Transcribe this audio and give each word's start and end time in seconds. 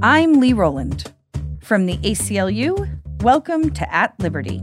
I'm 0.00 0.34
Lee 0.34 0.52
Rowland. 0.52 1.12
From 1.60 1.86
the 1.86 1.96
ACLU, 1.98 3.00
welcome 3.24 3.72
to 3.72 3.92
At 3.92 4.14
Liberty, 4.20 4.62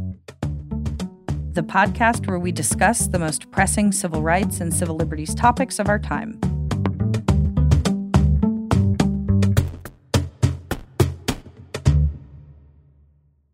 the 1.52 1.62
podcast 1.62 2.26
where 2.26 2.40
we 2.40 2.54
discuss 2.54 3.08
the 3.08 3.20
most 3.20 3.52
pressing 3.52 3.92
civil 3.92 4.22
rights 4.22 4.62
and 4.62 4.74
civil 4.74 4.96
liberties 4.96 5.36
topics 5.36 5.78
of 5.78 5.90
our 5.90 6.00
time. 6.00 6.40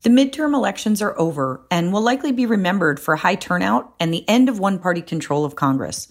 The 0.04 0.12
midterm 0.12 0.54
elections 0.54 1.02
are 1.02 1.20
over 1.20 1.66
and 1.72 1.92
will 1.92 2.02
likely 2.02 2.32
be 2.32 2.46
remembered 2.46 3.00
for 3.00 3.16
high 3.16 3.34
turnout 3.34 3.96
and 4.00 4.14
the 4.14 4.24
end 4.30 4.50
of 4.50 4.60
one 4.60 4.78
party 4.78 5.02
control 5.02 5.46
of 5.46 5.56
Congress. 5.56 6.08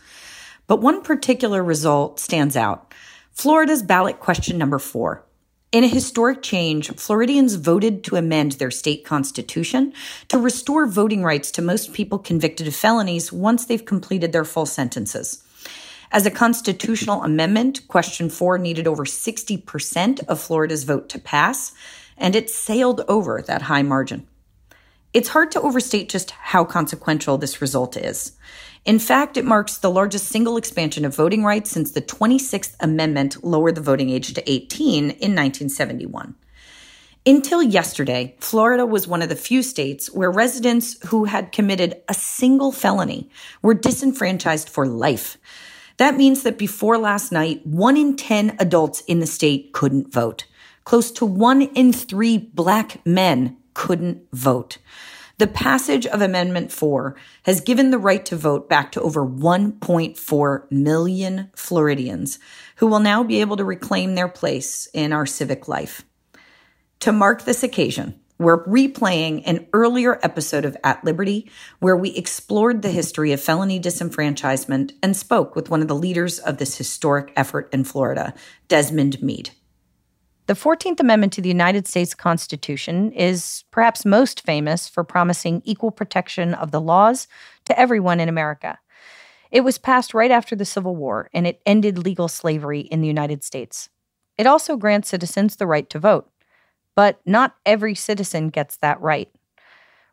But 0.66 0.80
one 0.80 1.00
particular 1.02 1.62
result 1.62 2.18
stands 2.18 2.56
out 2.56 2.92
Florida's 3.30 3.84
ballot 3.84 4.18
question 4.18 4.58
number 4.58 4.80
four. 4.80 5.24
In 5.72 5.84
a 5.84 5.88
historic 5.88 6.42
change, 6.42 6.90
Floridians 6.96 7.54
voted 7.54 8.02
to 8.02 8.16
amend 8.16 8.52
their 8.52 8.72
state 8.72 9.04
constitution 9.04 9.92
to 10.26 10.36
restore 10.36 10.84
voting 10.84 11.22
rights 11.22 11.52
to 11.52 11.62
most 11.62 11.92
people 11.92 12.18
convicted 12.18 12.66
of 12.66 12.74
felonies 12.74 13.32
once 13.32 13.66
they've 13.66 13.84
completed 13.84 14.32
their 14.32 14.44
full 14.44 14.66
sentences. 14.66 15.44
As 16.10 16.26
a 16.26 16.30
constitutional 16.30 17.22
amendment, 17.22 17.86
question 17.86 18.30
four 18.30 18.58
needed 18.58 18.88
over 18.88 19.04
60% 19.04 20.26
of 20.26 20.40
Florida's 20.40 20.82
vote 20.82 21.08
to 21.10 21.20
pass, 21.20 21.72
and 22.18 22.34
it 22.34 22.50
sailed 22.50 23.04
over 23.06 23.40
that 23.40 23.62
high 23.62 23.82
margin. 23.82 24.26
It's 25.14 25.28
hard 25.28 25.52
to 25.52 25.60
overstate 25.60 26.08
just 26.08 26.32
how 26.32 26.64
consequential 26.64 27.38
this 27.38 27.60
result 27.60 27.96
is. 27.96 28.32
In 28.84 28.98
fact, 28.98 29.36
it 29.36 29.44
marks 29.44 29.76
the 29.76 29.90
largest 29.90 30.26
single 30.26 30.56
expansion 30.56 31.04
of 31.04 31.14
voting 31.14 31.44
rights 31.44 31.70
since 31.70 31.90
the 31.90 32.00
26th 32.00 32.76
Amendment 32.80 33.44
lowered 33.44 33.74
the 33.74 33.82
voting 33.82 34.08
age 34.08 34.32
to 34.32 34.50
18 34.50 35.04
in 35.04 35.08
1971. 35.10 36.34
Until 37.26 37.62
yesterday, 37.62 38.34
Florida 38.40 38.86
was 38.86 39.06
one 39.06 39.20
of 39.20 39.28
the 39.28 39.36
few 39.36 39.62
states 39.62 40.10
where 40.10 40.30
residents 40.30 40.96
who 41.08 41.26
had 41.26 41.52
committed 41.52 42.00
a 42.08 42.14
single 42.14 42.72
felony 42.72 43.28
were 43.60 43.74
disenfranchised 43.74 44.70
for 44.70 44.86
life. 44.86 45.36
That 45.98 46.16
means 46.16 46.44
that 46.44 46.56
before 46.56 46.96
last 46.96 47.30
night, 47.30 47.66
one 47.66 47.98
in 47.98 48.16
10 48.16 48.56
adults 48.58 49.02
in 49.02 49.20
the 49.20 49.26
state 49.26 49.74
couldn't 49.74 50.10
vote. 50.10 50.46
Close 50.84 51.10
to 51.12 51.26
one 51.26 51.60
in 51.60 51.92
three 51.92 52.38
black 52.38 53.04
men 53.04 53.58
couldn't 53.74 54.26
vote. 54.32 54.78
The 55.40 55.46
passage 55.46 56.04
of 56.04 56.20
Amendment 56.20 56.70
4 56.70 57.16
has 57.44 57.62
given 57.62 57.90
the 57.90 57.98
right 57.98 58.26
to 58.26 58.36
vote 58.36 58.68
back 58.68 58.92
to 58.92 59.00
over 59.00 59.26
1.4 59.26 60.70
million 60.70 61.50
Floridians 61.56 62.38
who 62.76 62.86
will 62.86 63.00
now 63.00 63.22
be 63.22 63.40
able 63.40 63.56
to 63.56 63.64
reclaim 63.64 64.16
their 64.16 64.28
place 64.28 64.86
in 64.92 65.14
our 65.14 65.24
civic 65.24 65.66
life. 65.66 66.04
To 66.98 67.12
mark 67.12 67.44
this 67.44 67.62
occasion, 67.62 68.20
we're 68.36 68.66
replaying 68.66 69.44
an 69.46 69.66
earlier 69.72 70.20
episode 70.22 70.66
of 70.66 70.76
At 70.84 71.04
Liberty 71.04 71.50
where 71.78 71.96
we 71.96 72.10
explored 72.10 72.82
the 72.82 72.90
history 72.90 73.32
of 73.32 73.40
felony 73.40 73.80
disenfranchisement 73.80 74.92
and 75.02 75.16
spoke 75.16 75.56
with 75.56 75.70
one 75.70 75.80
of 75.80 75.88
the 75.88 75.94
leaders 75.94 76.38
of 76.38 76.58
this 76.58 76.76
historic 76.76 77.32
effort 77.34 77.70
in 77.72 77.84
Florida, 77.84 78.34
Desmond 78.68 79.22
Meade. 79.22 79.52
The 80.50 80.56
14th 80.56 80.98
Amendment 80.98 81.32
to 81.34 81.40
the 81.40 81.48
United 81.48 81.86
States 81.86 82.12
Constitution 82.12 83.12
is 83.12 83.62
perhaps 83.70 84.04
most 84.04 84.44
famous 84.44 84.88
for 84.88 85.04
promising 85.04 85.62
equal 85.64 85.92
protection 85.92 86.54
of 86.54 86.72
the 86.72 86.80
laws 86.80 87.28
to 87.66 87.78
everyone 87.78 88.18
in 88.18 88.28
America. 88.28 88.80
It 89.52 89.60
was 89.60 89.78
passed 89.78 90.12
right 90.12 90.32
after 90.32 90.56
the 90.56 90.64
Civil 90.64 90.96
War 90.96 91.30
and 91.32 91.46
it 91.46 91.62
ended 91.66 91.98
legal 91.98 92.26
slavery 92.26 92.80
in 92.80 93.00
the 93.00 93.06
United 93.06 93.44
States. 93.44 93.90
It 94.36 94.48
also 94.48 94.76
grants 94.76 95.10
citizens 95.10 95.54
the 95.54 95.68
right 95.68 95.88
to 95.88 96.00
vote, 96.00 96.28
but 96.96 97.20
not 97.24 97.54
every 97.64 97.94
citizen 97.94 98.48
gets 98.48 98.76
that 98.78 99.00
right. 99.00 99.30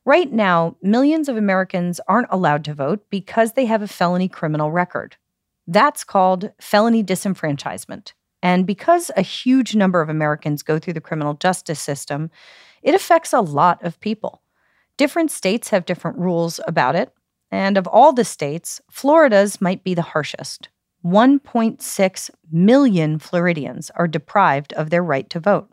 Right 0.05 0.31
now, 0.31 0.75
millions 0.83 1.29
of 1.29 1.35
Americans 1.35 1.99
aren't 2.07 2.27
allowed 2.29 2.63
to 2.65 2.75
vote 2.75 3.03
because 3.09 3.53
they 3.53 3.65
have 3.65 3.81
a 3.81 3.87
felony 3.87 4.29
criminal 4.29 4.71
record. 4.71 5.15
That's 5.65 6.03
called 6.03 6.51
felony 6.59 7.03
disenfranchisement. 7.03 8.11
And 8.41 8.67
because 8.67 9.11
a 9.15 9.21
huge 9.21 9.75
number 9.75 10.01
of 10.01 10.09
Americans 10.09 10.63
go 10.63 10.79
through 10.79 10.93
the 10.93 11.01
criminal 11.01 11.33
justice 11.33 11.79
system, 11.79 12.29
it 12.81 12.95
affects 12.95 13.33
a 13.33 13.41
lot 13.41 13.83
of 13.83 13.99
people. 13.99 14.41
Different 14.97 15.31
states 15.31 15.69
have 15.69 15.85
different 15.85 16.17
rules 16.17 16.59
about 16.67 16.95
it. 16.95 17.13
And 17.49 17.77
of 17.77 17.87
all 17.87 18.13
the 18.13 18.25
states, 18.25 18.81
Florida's 18.89 19.61
might 19.61 19.83
be 19.83 19.93
the 19.93 20.01
harshest. 20.01 20.69
1.6 21.05 22.29
million 22.51 23.19
Floridians 23.19 23.89
are 23.95 24.07
deprived 24.07 24.73
of 24.73 24.89
their 24.89 25.03
right 25.03 25.29
to 25.29 25.39
vote. 25.39 25.69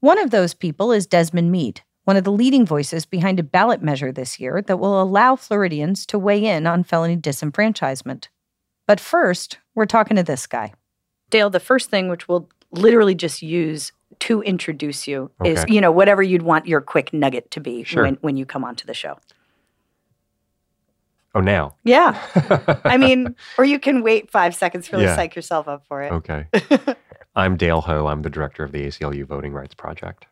One 0.00 0.18
of 0.18 0.30
those 0.30 0.54
people 0.54 0.92
is 0.92 1.06
Desmond 1.06 1.52
Meade, 1.52 1.82
one 2.04 2.16
of 2.16 2.24
the 2.24 2.32
leading 2.32 2.64
voices 2.64 3.04
behind 3.04 3.38
a 3.38 3.44
ballot 3.44 3.82
measure 3.82 4.10
this 4.10 4.40
year 4.40 4.62
that 4.62 4.78
will 4.78 5.00
allow 5.00 5.36
Floridians 5.36 6.06
to 6.06 6.18
weigh 6.18 6.44
in 6.44 6.66
on 6.66 6.84
felony 6.84 7.16
disenfranchisement. 7.16 8.28
But 8.86 8.98
first, 8.98 9.58
we're 9.74 9.86
talking 9.86 10.16
to 10.16 10.22
this 10.22 10.46
guy. 10.46 10.72
Dale, 11.30 11.50
the 11.50 11.60
first 11.60 11.90
thing 11.90 12.08
which 12.08 12.28
we'll 12.28 12.48
literally 12.70 13.14
just 13.14 13.42
use 13.42 13.92
to 14.20 14.42
introduce 14.42 15.06
you 15.06 15.30
okay. 15.40 15.52
is, 15.52 15.64
you 15.68 15.80
know, 15.80 15.92
whatever 15.92 16.22
you'd 16.22 16.42
want 16.42 16.66
your 16.66 16.80
quick 16.80 17.12
nugget 17.12 17.50
to 17.52 17.60
be 17.60 17.84
sure. 17.84 18.02
when, 18.02 18.14
when 18.20 18.36
you 18.36 18.46
come 18.46 18.64
onto 18.64 18.86
the 18.86 18.94
show. 18.94 19.18
Oh, 21.34 21.40
now? 21.40 21.76
Yeah. 21.84 22.20
I 22.84 22.96
mean, 22.96 23.36
or 23.58 23.64
you 23.64 23.78
can 23.78 24.02
wait 24.02 24.30
five 24.30 24.54
seconds, 24.54 24.90
really 24.90 25.04
yeah. 25.04 25.14
psych 25.14 25.36
yourself 25.36 25.68
up 25.68 25.86
for 25.86 26.02
it. 26.02 26.12
Okay. 26.12 26.46
I'm 27.36 27.56
Dale 27.56 27.82
Ho. 27.82 28.06
I'm 28.06 28.22
the 28.22 28.30
director 28.30 28.64
of 28.64 28.72
the 28.72 28.86
ACLU 28.86 29.24
Voting 29.24 29.52
Rights 29.52 29.74
Project. 29.74 30.26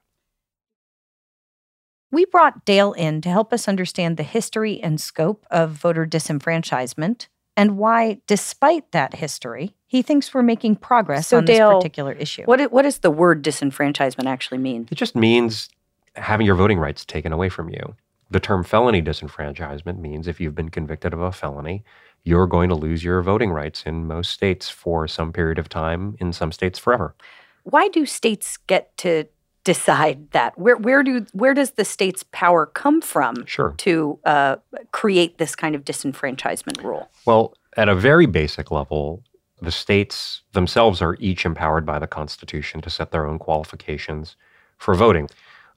We 2.11 2.25
brought 2.25 2.65
Dale 2.65 2.93
in 2.93 3.21
to 3.21 3.29
help 3.29 3.53
us 3.53 3.69
understand 3.69 4.17
the 4.17 4.23
history 4.23 4.81
and 4.83 5.01
scope 5.01 5.45
of 5.51 5.71
voter 5.71 6.07
disenfranchisement 6.07 7.27
and 7.57 7.79
why, 7.79 8.21
despite 8.27 8.93
that 8.93 9.15
history, 9.15 9.75
he 9.87 10.03
thinks 10.03 10.35
we're 10.35 10.43
making 10.43 10.77
progress 10.77 11.29
so 11.29 11.39
on 11.39 11.45
Dale, 11.45 11.71
this 11.71 11.79
particular 11.79 12.13
issue. 12.13 12.43
What, 12.45 12.71
what 12.71 12.83
does 12.83 12.99
the 12.99 13.11
word 13.11 13.43
disenfranchisement 13.43 14.27
actually 14.27 14.59
mean? 14.59 14.89
It 14.91 14.97
just 14.97 15.17
means 15.17 15.69
having 16.15 16.47
your 16.47 16.55
voting 16.55 16.79
rights 16.79 17.05
taken 17.05 17.33
away 17.33 17.49
from 17.49 17.71
you. 17.71 17.95
The 18.31 18.41
term 18.41 18.65
felony 18.65 19.01
disenfranchisement 19.01 19.99
means 19.99 20.27
if 20.27 20.41
you've 20.41 20.55
been 20.55 20.69
convicted 20.69 21.13
of 21.13 21.21
a 21.21 21.33
felony, 21.33 21.85
you're 22.25 22.47
going 22.49 22.69
to 22.69 22.75
lose 22.75 23.05
your 23.05 23.23
voting 23.23 23.51
rights 23.53 23.85
in 23.87 24.07
most 24.07 24.33
states 24.33 24.69
for 24.69 25.07
some 25.07 25.33
period 25.33 25.59
of 25.59 25.69
time, 25.69 26.17
in 26.19 26.33
some 26.33 26.51
states 26.51 26.79
forever. 26.79 27.15
Why 27.63 27.89
do 27.89 28.05
states 28.05 28.57
get 28.57 28.97
to 28.99 29.27
decide 29.67 30.31
that? 30.31 30.57
Where 30.57 30.77
where 30.77 31.03
do 31.03 31.27
where 31.33 31.53
does 31.53 31.73
the 31.73 31.85
state's 31.85 32.23
power 32.31 32.67
come 32.67 33.03
from 33.03 33.45
sure. 33.47 33.75
to 33.79 34.19
uh, 34.25 34.57
create 34.93 35.39
this 35.39 35.57
kind 35.57 35.75
of 35.75 35.85
disenfranchisement 35.85 36.83
rule? 36.85 37.11
Well, 37.27 37.55
at 37.77 37.89
a 37.89 37.97
very 37.97 38.27
basic 38.27 38.71
level, 38.71 39.25
the 39.61 39.73
states 39.73 40.43
themselves 40.53 41.03
are 41.03 41.17
each 41.19 41.45
empowered 41.45 41.85
by 41.85 41.99
the 41.99 42.07
Constitution 42.07 42.81
to 42.83 42.91
set 42.91 43.11
their 43.11 43.27
own 43.27 43.41
qualifications 43.41 44.37
for 44.79 44.95
voting. 44.95 45.29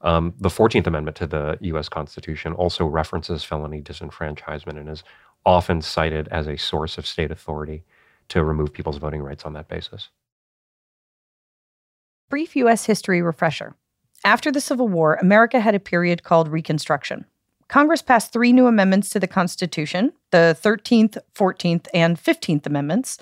Um, 0.01 0.33
the 0.39 0.49
14th 0.49 0.85
Amendment 0.85 1.17
to 1.17 1.27
the 1.27 1.57
U.S. 1.61 1.89
Constitution 1.89 2.53
also 2.53 2.85
references 2.85 3.43
felony 3.43 3.81
disenfranchisement 3.81 4.77
and 4.77 4.87
is 4.87 5.03
often 5.45 5.81
cited 5.81 6.27
as 6.29 6.47
a 6.47 6.57
source 6.57 6.97
of 6.99 7.07
state 7.07 7.31
authority 7.31 7.83
to 8.29 8.43
remove 8.43 8.71
people's 8.71 8.97
voting 8.97 9.23
rights 9.23 9.45
on 9.45 9.53
that 9.53 9.67
basis. 9.67 10.09
Brief 12.29 12.55
U.S. 12.57 12.85
history 12.85 13.23
refresher. 13.23 13.73
After 14.23 14.51
the 14.51 14.61
Civil 14.61 14.87
War, 14.87 15.15
America 15.15 15.59
had 15.59 15.73
a 15.73 15.79
period 15.79 16.21
called 16.21 16.47
Reconstruction. 16.47 17.25
Congress 17.67 18.03
passed 18.03 18.31
three 18.31 18.53
new 18.53 18.67
amendments 18.67 19.09
to 19.09 19.19
the 19.19 19.27
Constitution 19.27 20.13
the 20.29 20.55
13th, 20.61 21.17
14th, 21.33 21.87
and 21.91 22.21
15th 22.21 22.67
Amendments. 22.67 23.17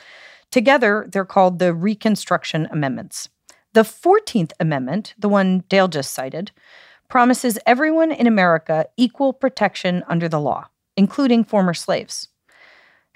Together, 0.51 1.07
they're 1.09 1.23
called 1.23 1.59
the 1.59 1.73
Reconstruction 1.73 2.67
Amendments. 2.69 3.29
The 3.73 3.83
14th 3.83 4.51
Amendment, 4.59 5.13
the 5.17 5.29
one 5.29 5.63
Dale 5.69 5.87
just 5.87 6.13
cited, 6.13 6.51
promises 7.07 7.57
everyone 7.65 8.11
in 8.11 8.27
America 8.27 8.87
equal 8.97 9.31
protection 9.31 10.03
under 10.09 10.27
the 10.27 10.41
law, 10.41 10.67
including 10.97 11.45
former 11.45 11.73
slaves. 11.73 12.27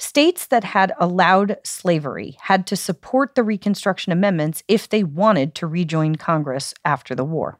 States 0.01 0.48
that 0.48 0.63
had 0.63 0.94
allowed 1.00 1.57
slavery 1.63 2.36
had 2.42 2.65
to 2.65 2.75
support 2.75 3.36
the 3.36 3.44
Reconstruction 3.44 4.12
Amendments 4.12 4.63
if 4.68 4.89
they 4.89 5.03
wanted 5.03 5.53
to 5.53 5.68
rejoin 5.68 6.15
Congress 6.15 6.74
after 6.83 7.13
the 7.13 7.24
war. 7.24 7.59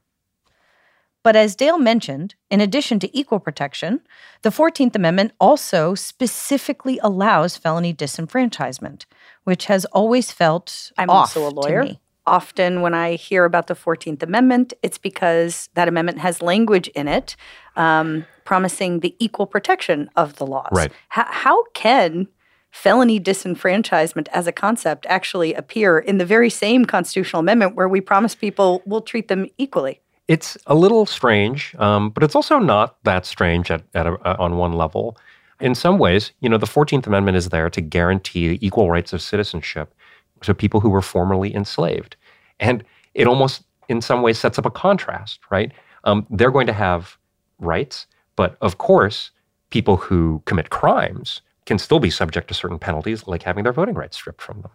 But 1.24 1.36
as 1.36 1.56
Dale 1.56 1.78
mentioned, 1.78 2.34
in 2.50 2.60
addition 2.60 3.00
to 3.02 3.16
equal 3.16 3.40
protection, 3.40 4.02
the 4.42 4.50
14th 4.50 4.96
Amendment 4.96 5.34
also 5.40 5.94
specifically 5.94 6.98
allows 7.04 7.58
felony 7.58 7.94
disenfranchisement, 7.94 9.06
which 9.44 9.66
has 9.66 9.86
always 9.86 10.32
felt 10.32 10.92
I'm 10.98 11.12
also 11.12 11.48
a 11.48 11.52
lawyer. 11.52 11.86
Often, 12.28 12.82
when 12.82 12.94
I 12.94 13.16
hear 13.16 13.46
about 13.46 13.68
the 13.68 13.74
14th 13.74 14.22
Amendment, 14.22 14.74
it's 14.84 15.00
because 15.00 15.70
that 15.74 15.88
amendment 15.88 16.20
has 16.20 16.42
language 16.42 16.88
in 16.90 17.08
it 17.08 17.36
um, 17.76 18.26
promising 18.46 19.00
the 19.00 19.16
equal 19.18 19.48
protection 19.48 20.10
of 20.16 20.36
the 20.36 20.46
laws. 20.46 20.70
Right. 20.72 20.92
H- 21.18 21.26
how 21.28 21.64
can 21.74 22.28
felony 22.70 23.20
disenfranchisement 23.20 24.28
as 24.34 24.48
a 24.48 24.52
concept 24.52 25.06
actually 25.10 25.54
appear 25.54 25.98
in 25.98 26.20
the 26.20 26.26
very 26.26 26.50
same 26.50 26.86
constitutional 26.86 27.42
amendment 27.42 27.76
where 27.76 27.90
we 27.90 28.02
promise 28.02 28.36
people 28.36 28.82
we'll 28.86 29.02
treat 29.02 29.28
them 29.28 29.48
equally? 29.58 30.00
It's 30.28 30.58
a 30.68 30.76
little 30.76 31.06
strange, 31.06 31.76
um, 31.80 32.10
but 32.12 32.24
it's 32.24 32.36
also 32.36 32.60
not 32.60 33.04
that 33.04 33.26
strange 33.26 33.70
at, 33.72 33.84
at 33.94 34.08
a, 34.08 34.14
uh, 34.26 34.36
on 34.40 34.58
one 34.58 34.74
level. 34.74 35.18
In 35.60 35.76
some 35.76 35.98
ways, 35.98 36.32
you 36.40 36.50
know, 36.50 36.58
the 36.58 36.66
14th 36.66 37.06
Amendment 37.06 37.38
is 37.38 37.50
there 37.50 37.70
to 37.70 37.82
guarantee 37.82 38.58
equal 38.62 38.90
rights 38.90 39.12
of 39.12 39.22
citizenship 39.22 39.94
to 40.42 40.54
people 40.54 40.80
who 40.80 40.90
were 40.90 41.02
formerly 41.02 41.54
enslaved. 41.54 42.16
And 42.60 42.84
it 43.14 43.28
almost, 43.28 43.64
in 43.90 44.02
some 44.02 44.22
ways, 44.22 44.40
sets 44.40 44.58
up 44.58 44.66
a 44.66 44.72
contrast, 44.72 45.40
right? 45.50 45.72
Um, 46.04 46.26
they're 46.30 46.52
going 46.52 46.68
to 46.68 46.74
have 46.74 47.18
rights, 47.60 48.08
but 48.36 48.58
of 48.62 48.78
course, 48.78 49.32
people 49.70 49.98
who 49.98 50.42
commit 50.46 50.70
crimes 50.70 51.42
can 51.66 51.78
still 51.78 52.00
be 52.00 52.10
subject 52.10 52.48
to 52.48 52.54
certain 52.54 52.80
penalties, 52.80 53.28
like 53.28 53.44
having 53.44 53.64
their 53.64 53.74
voting 53.74 53.96
rights 53.96 54.18
stripped 54.18 54.42
from 54.42 54.62
them. 54.62 54.72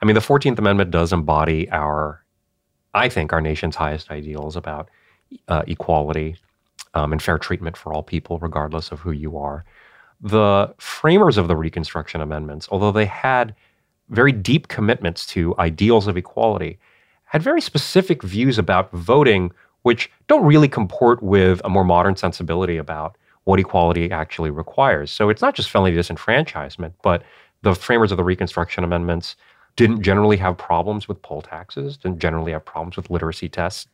I 0.00 0.06
mean, 0.06 0.14
the 0.14 0.20
14th 0.20 0.58
Amendment 0.58 0.90
does 0.90 1.12
embody 1.12 1.70
our, 1.70 2.24
I 2.94 3.08
think, 3.08 3.32
our 3.32 3.40
nation's 3.40 3.76
highest 3.76 4.10
ideals 4.10 4.56
about 4.56 4.88
uh, 5.48 5.62
equality 5.66 6.36
um, 6.94 7.12
and 7.12 7.22
fair 7.22 7.38
treatment 7.38 7.76
for 7.76 7.92
all 7.92 8.02
people, 8.02 8.38
regardless 8.38 8.90
of 8.90 9.00
who 9.00 9.12
you 9.12 9.36
are. 9.36 9.64
The 10.20 10.74
framers 10.78 11.36
of 11.36 11.48
the 11.48 11.56
Reconstruction 11.56 12.20
Amendments, 12.20 12.68
although 12.70 12.92
they 12.92 13.06
had 13.06 13.54
very 14.08 14.32
deep 14.32 14.68
commitments 14.68 15.26
to 15.26 15.54
ideals 15.58 16.06
of 16.06 16.16
equality, 16.16 16.78
had 17.24 17.42
very 17.42 17.60
specific 17.60 18.22
views 18.22 18.58
about 18.58 18.90
voting, 18.92 19.52
which 19.82 20.10
don't 20.28 20.44
really 20.44 20.68
comport 20.68 21.22
with 21.22 21.60
a 21.64 21.68
more 21.68 21.84
modern 21.84 22.16
sensibility 22.16 22.76
about 22.76 23.16
what 23.44 23.60
equality 23.60 24.10
actually 24.10 24.50
requires. 24.50 25.10
So 25.10 25.28
it's 25.28 25.42
not 25.42 25.54
just 25.54 25.70
felony 25.70 25.96
disenfranchisement, 25.96 26.92
but 27.02 27.22
the 27.62 27.74
framers 27.74 28.10
of 28.10 28.16
the 28.16 28.24
Reconstruction 28.24 28.84
Amendments 28.84 29.36
didn't 29.76 30.02
generally 30.02 30.36
have 30.36 30.56
problems 30.56 31.08
with 31.08 31.20
poll 31.22 31.42
taxes, 31.42 31.96
didn't 31.96 32.20
generally 32.20 32.52
have 32.52 32.64
problems 32.64 32.96
with 32.96 33.10
literacy 33.10 33.48
tests. 33.48 33.88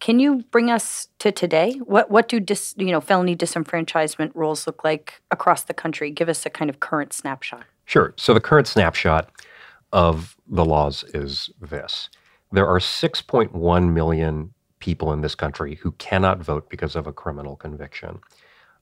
Can 0.00 0.18
you 0.18 0.44
bring 0.50 0.70
us 0.70 1.08
to 1.20 1.32
today? 1.32 1.74
What 1.84 2.10
what 2.10 2.28
do 2.28 2.40
dis, 2.40 2.74
you 2.76 2.86
know 2.86 3.00
felony 3.00 3.36
disenfranchisement 3.36 4.32
rules 4.34 4.66
look 4.66 4.84
like 4.84 5.22
across 5.30 5.64
the 5.64 5.74
country? 5.74 6.10
Give 6.10 6.28
us 6.28 6.44
a 6.44 6.50
kind 6.50 6.68
of 6.68 6.80
current 6.80 7.12
snapshot. 7.12 7.64
Sure. 7.84 8.14
So 8.16 8.34
the 8.34 8.40
current 8.40 8.66
snapshot 8.66 9.30
of 9.92 10.36
the 10.46 10.64
laws 10.64 11.04
is 11.14 11.50
this. 11.60 12.08
There 12.52 12.66
are 12.66 12.78
6.1 12.78 13.92
million 13.92 14.54
people 14.78 15.12
in 15.12 15.22
this 15.22 15.34
country 15.34 15.76
who 15.76 15.92
cannot 15.92 16.38
vote 16.38 16.68
because 16.68 16.94
of 16.94 17.06
a 17.06 17.12
criminal 17.12 17.56
conviction. 17.56 18.20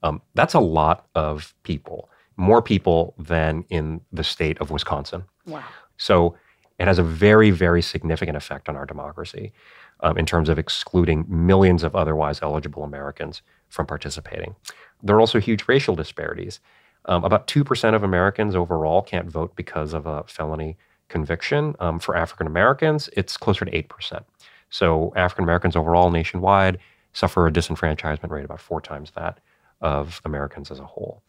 Um, 0.03 0.21
that's 0.35 0.55
a 0.55 0.61
lot 0.61 1.07
of 1.15 1.55
people, 1.63 2.11
more 2.37 2.61
people 2.61 3.15
than 3.19 3.65
in 3.69 4.01
the 4.13 4.25
state 4.25 4.61
of 4.61 4.71
Wisconsin. 4.71 5.25
Wow. 5.47 5.65
So 5.97 6.37
it 6.79 6.87
has 6.87 6.99
a 6.99 7.03
very, 7.03 7.51
very 7.51 7.83
significant 7.83 8.37
effect 8.37 8.69
on 8.69 8.77
our 8.77 8.87
democracy 8.87 9.53
um, 10.01 10.19
in 10.19 10.27
terms 10.27 10.49
of 10.49 10.59
excluding 10.59 11.25
millions 11.29 11.85
of 11.85 11.95
otherwise 11.95 12.41
eligible 12.43 12.83
Americans 12.83 13.43
from 13.69 13.87
participating. 13.87 14.57
There 15.03 15.17
are 15.17 15.21
also 15.21 15.39
huge 15.39 15.69
racial 15.69 15.95
disparities. 15.95 16.61
Um, 17.07 17.25
about 17.25 17.47
2% 17.47 17.95
of 17.95 18.03
Americans 18.03 18.55
overall 18.55 19.03
can't 19.03 19.29
vote 19.29 19.57
because 19.57 19.93
of 19.93 20.07
a 20.07 20.25
felony 20.25 20.77
conviction. 21.09 21.75
Um, 21.81 21.99
for 21.99 22.17
African 22.17 22.47
Americans, 22.47 23.11
it's 23.17 23.37
closer 23.37 23.65
to 23.65 23.71
8%. 23.71 24.25
So 24.71 25.13
African 25.17 25.45
Americans 25.45 25.77
overall 25.77 26.11
nationwide 26.11 26.79
suffer 27.13 27.47
a 27.47 27.53
disenfranchisement 27.53 28.31
rate 28.31 28.45
about 28.45 28.61
four 28.61 28.81
times 28.81 29.13
that 29.17 29.41
of 29.81 30.23
Americans 30.25 30.71
as 30.71 30.79
a 30.79 30.85
whole. 30.85 31.23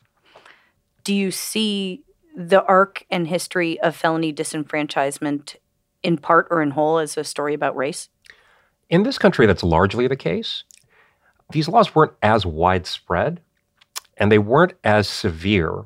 Do 1.04 1.14
you 1.14 1.31
see 1.31 2.04
the 2.36 2.64
arc 2.64 3.06
and 3.12 3.28
history 3.28 3.80
of 3.81 3.96
felony 3.96 4.31
disenfranchisement 4.31 5.58
in 6.02 6.18
part 6.18 6.48
or 6.50 6.62
in 6.62 6.72
whole 6.72 7.00
as 7.00 7.18
a 7.18 7.24
story 7.24 7.54
about 7.54 7.75
race? 7.75 8.10
In 8.90 9.04
this 9.04 9.18
country, 9.18 9.46
that's 9.46 9.64
largely 9.64 10.08
the 10.08 10.16
case. 10.16 10.64
These 11.52 11.68
laws 11.68 11.94
weren't 11.94 12.14
as 12.22 12.46
widespread 12.46 13.42
and 14.18 14.31
they 14.31 14.39
weren't 14.39 14.74
as 14.83 15.07
severe 15.07 15.86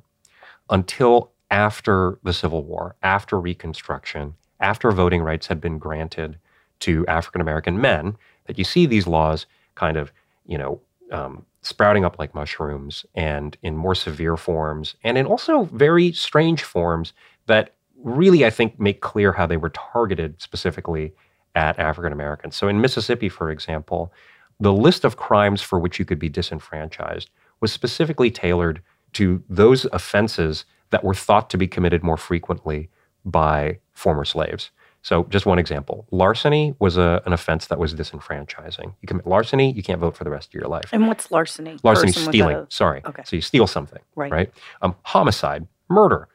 until 0.69 1.31
after 1.49 2.19
the 2.23 2.33
Civil 2.33 2.63
War, 2.63 2.95
after 3.03 3.39
Reconstruction, 3.39 4.35
after 4.59 4.91
voting 4.91 5.21
rights 5.21 5.47
had 5.47 5.61
been 5.61 5.77
granted 5.77 6.37
to 6.79 7.05
African 7.07 7.41
American 7.41 7.79
men, 7.79 8.17
that 8.45 8.57
you 8.57 8.63
see 8.63 8.85
these 8.85 9.07
laws 9.07 9.45
kind 9.75 9.97
of, 9.97 10.11
you 10.45 10.57
know, 10.57 10.81
um, 11.11 11.45
sprouting 11.61 12.05
up 12.05 12.19
like 12.19 12.33
mushrooms 12.33 13.05
and 13.15 13.57
in 13.61 13.75
more 13.75 13.95
severe 13.95 14.37
forms 14.37 14.95
and 15.03 15.17
in 15.17 15.25
also 15.25 15.63
very 15.65 16.11
strange 16.11 16.63
forms 16.63 17.13
that 17.47 17.73
really, 18.03 18.45
I 18.45 18.49
think, 18.49 18.79
make 18.79 19.01
clear 19.01 19.33
how 19.33 19.45
they 19.45 19.57
were 19.57 19.71
targeted 19.71 20.41
specifically 20.41 21.13
at 21.55 21.79
African 21.79 22.13
Americans. 22.13 22.55
So 22.55 22.67
in 22.67 22.79
Mississippi, 22.79 23.29
for 23.29 23.49
example, 23.49 24.13
the 24.59 24.73
list 24.73 25.03
of 25.03 25.17
crimes 25.17 25.61
for 25.61 25.79
which 25.79 25.99
you 25.99 26.05
could 26.05 26.19
be 26.19 26.29
disenfranchised 26.29 27.29
was 27.61 27.71
specifically 27.71 28.31
tailored 28.31 28.81
to 29.13 29.43
those 29.49 29.85
offenses 29.85 30.65
that 30.89 31.03
were 31.03 31.13
thought 31.13 31.49
to 31.49 31.57
be 31.57 31.67
committed 31.67 32.03
more 32.03 32.17
frequently 32.17 32.89
by 33.25 33.79
former 33.93 34.25
slaves. 34.25 34.71
So, 35.01 35.23
just 35.29 35.45
one 35.45 35.59
example 35.59 36.05
larceny 36.11 36.75
was 36.79 36.97
a, 36.97 37.21
an 37.25 37.31
offense 37.31 37.67
that 37.67 37.79
was 37.79 37.93
disenfranchising. 37.93 38.93
You 39.01 39.07
commit 39.07 39.25
larceny, 39.25 39.71
you 39.71 39.83
can't 39.83 40.01
vote 40.01 40.17
for 40.17 40.23
the 40.23 40.29
rest 40.29 40.49
of 40.49 40.53
your 40.55 40.67
life. 40.67 40.89
And 40.91 41.07
what's 41.07 41.31
larceny? 41.31 41.77
Larceny, 41.83 42.11
stealing. 42.11 42.57
A... 42.57 42.67
Sorry. 42.69 43.01
Okay. 43.05 43.23
So, 43.25 43.35
you 43.35 43.41
steal 43.41 43.67
something. 43.67 44.01
Right. 44.15 44.31
Right. 44.31 44.51
Um, 44.81 44.95
homicide, 45.03 45.67
murder, 45.89 46.27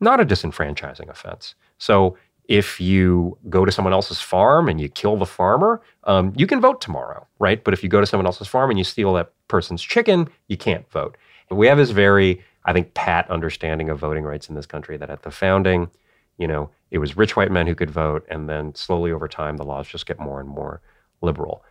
not 0.00 0.20
a 0.20 0.24
disenfranchising 0.24 1.08
offense. 1.08 1.54
So, 1.78 2.16
if 2.48 2.80
you 2.80 3.36
go 3.50 3.66
to 3.66 3.70
someone 3.70 3.92
else's 3.92 4.20
farm 4.20 4.68
and 4.68 4.80
you 4.80 4.88
kill 4.88 5.16
the 5.18 5.26
farmer, 5.26 5.82
um, 6.04 6.32
you 6.34 6.46
can 6.46 6.60
vote 6.60 6.80
tomorrow, 6.80 7.26
right? 7.38 7.62
But 7.62 7.74
if 7.74 7.82
you 7.82 7.90
go 7.90 8.00
to 8.00 8.06
someone 8.06 8.26
else's 8.26 8.48
farm 8.48 8.70
and 8.70 8.78
you 8.78 8.84
steal 8.84 9.12
that 9.14 9.32
person's 9.48 9.82
chicken, 9.82 10.28
you 10.48 10.56
can't 10.56 10.90
vote. 10.90 11.16
We 11.50 11.66
have 11.66 11.76
this 11.76 11.90
very, 11.90 12.42
I 12.64 12.72
think, 12.72 12.94
pat 12.94 13.30
understanding 13.30 13.90
of 13.90 13.98
voting 13.98 14.24
rights 14.24 14.48
in 14.48 14.54
this 14.54 14.66
country 14.66 14.96
that 14.96 15.10
at 15.10 15.22
the 15.22 15.30
founding, 15.30 15.90
you 16.38 16.46
know, 16.46 16.70
it 16.90 16.98
was 16.98 17.18
rich 17.18 17.36
white 17.36 17.50
men 17.50 17.66
who 17.66 17.74
could 17.74 17.90
vote, 17.90 18.26
and 18.30 18.48
then 18.48 18.74
slowly 18.74 19.12
over 19.12 19.28
time, 19.28 19.58
the 19.58 19.64
laws 19.64 19.86
just 19.86 20.06
get 20.06 20.18
more 20.18 20.40
and 20.40 20.48
more 20.48 20.80
liberal. 21.20 21.62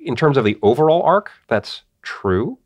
In 0.00 0.16
terms 0.16 0.36
of 0.36 0.44
the 0.44 0.58
overall 0.62 1.02
arc, 1.02 1.30
that's 1.46 1.82
true, 2.02 2.58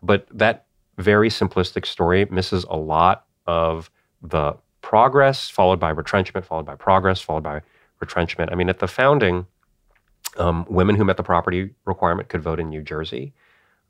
but 0.00 0.26
that 0.32 0.66
very 0.96 1.28
simplistic 1.28 1.86
story 1.86 2.24
misses 2.26 2.64
a 2.70 2.76
lot 2.76 3.26
of 3.46 3.90
the 4.22 4.54
progress, 4.82 5.50
followed 5.50 5.80
by 5.80 5.90
retrenchment, 5.90 6.46
followed 6.46 6.66
by 6.66 6.74
progress, 6.74 7.20
followed 7.20 7.42
by 7.42 7.60
retrenchment. 8.00 8.52
I 8.52 8.54
mean, 8.54 8.68
at 8.68 8.78
the 8.78 8.88
founding, 8.88 9.46
um, 10.36 10.66
women 10.68 10.94
who 10.96 11.04
met 11.04 11.16
the 11.16 11.22
property 11.22 11.70
requirement 11.84 12.28
could 12.28 12.42
vote 12.42 12.60
in 12.60 12.68
New 12.68 12.82
Jersey. 12.82 13.32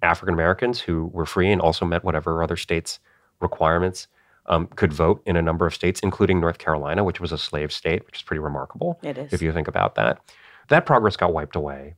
African 0.02 0.34
Americans 0.34 0.80
who 0.80 1.06
were 1.06 1.26
free 1.26 1.50
and 1.50 1.60
also 1.60 1.84
met 1.84 2.04
whatever 2.04 2.42
other 2.42 2.56
states' 2.56 3.00
requirements 3.40 4.06
um, 4.46 4.66
could 4.68 4.92
vote 4.92 5.22
in 5.26 5.36
a 5.36 5.42
number 5.42 5.66
of 5.66 5.74
states, 5.74 6.00
including 6.00 6.40
North 6.40 6.58
Carolina, 6.58 7.04
which 7.04 7.20
was 7.20 7.32
a 7.32 7.38
slave 7.38 7.72
state, 7.72 8.06
which 8.06 8.16
is 8.16 8.22
pretty 8.22 8.40
remarkable. 8.40 8.98
It 9.02 9.18
is. 9.18 9.32
If 9.32 9.42
you 9.42 9.52
think 9.52 9.68
about 9.68 9.94
that. 9.96 10.20
That 10.68 10.86
progress 10.86 11.16
got 11.16 11.32
wiped 11.32 11.56
away. 11.56 11.94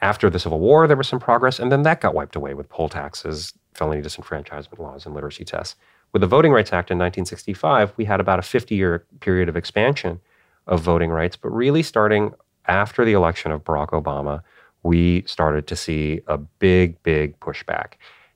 After 0.00 0.28
the 0.28 0.38
Civil 0.38 0.60
War, 0.60 0.86
there 0.86 0.96
was 0.96 1.08
some 1.08 1.20
progress, 1.20 1.58
and 1.58 1.72
then 1.72 1.82
that 1.82 2.00
got 2.00 2.14
wiped 2.14 2.36
away 2.36 2.52
with 2.52 2.68
poll 2.68 2.88
taxes, 2.88 3.54
felony 3.72 4.02
disenfranchisement 4.02 4.78
laws, 4.78 5.06
and 5.06 5.14
literacy 5.14 5.44
tests. 5.44 5.76
With 6.14 6.20
the 6.20 6.28
Voting 6.28 6.52
Rights 6.52 6.72
Act 6.72 6.92
in 6.92 6.98
1965, 6.98 7.92
we 7.96 8.04
had 8.04 8.20
about 8.20 8.38
a 8.38 8.42
50 8.42 8.76
year 8.76 9.04
period 9.18 9.48
of 9.48 9.56
expansion 9.56 10.20
of 10.68 10.80
voting 10.80 11.10
rights, 11.10 11.34
but 11.34 11.48
really 11.48 11.82
starting 11.82 12.32
after 12.66 13.04
the 13.04 13.14
election 13.14 13.50
of 13.50 13.64
Barack 13.64 13.88
Obama, 13.88 14.40
we 14.84 15.24
started 15.26 15.66
to 15.66 15.74
see 15.74 16.20
a 16.28 16.38
big, 16.38 17.02
big 17.02 17.40
pushback. 17.40 17.94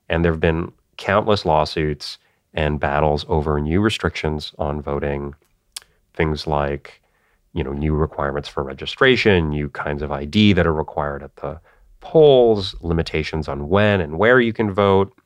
And 0.09 0.25
there 0.25 0.33
have 0.33 0.41
been 0.41 0.73
countless 0.97 1.45
lawsuits 1.45 2.17
and 2.53 2.81
battles 2.81 3.25
over 3.29 3.61
new 3.61 3.79
restrictions 3.79 4.51
on 4.59 4.81
voting, 4.81 5.33
things 6.13 6.47
like, 6.47 7.01
you 7.53 7.63
know, 7.63 7.71
new 7.71 7.93
requirements 7.93 8.49
for 8.49 8.61
registration, 8.61 9.51
new 9.51 9.69
kinds 9.69 10.01
of 10.01 10.11
ID 10.11 10.51
that 10.51 10.67
are 10.67 10.73
required 10.73 11.23
at 11.23 11.37
the 11.37 11.61
polls, 12.01 12.75
limitations 12.81 13.47
on 13.47 13.69
when 13.69 14.01
and 14.01 14.19
where 14.19 14.41
you 14.41 14.51
can 14.51 14.69
vote, 14.69 15.17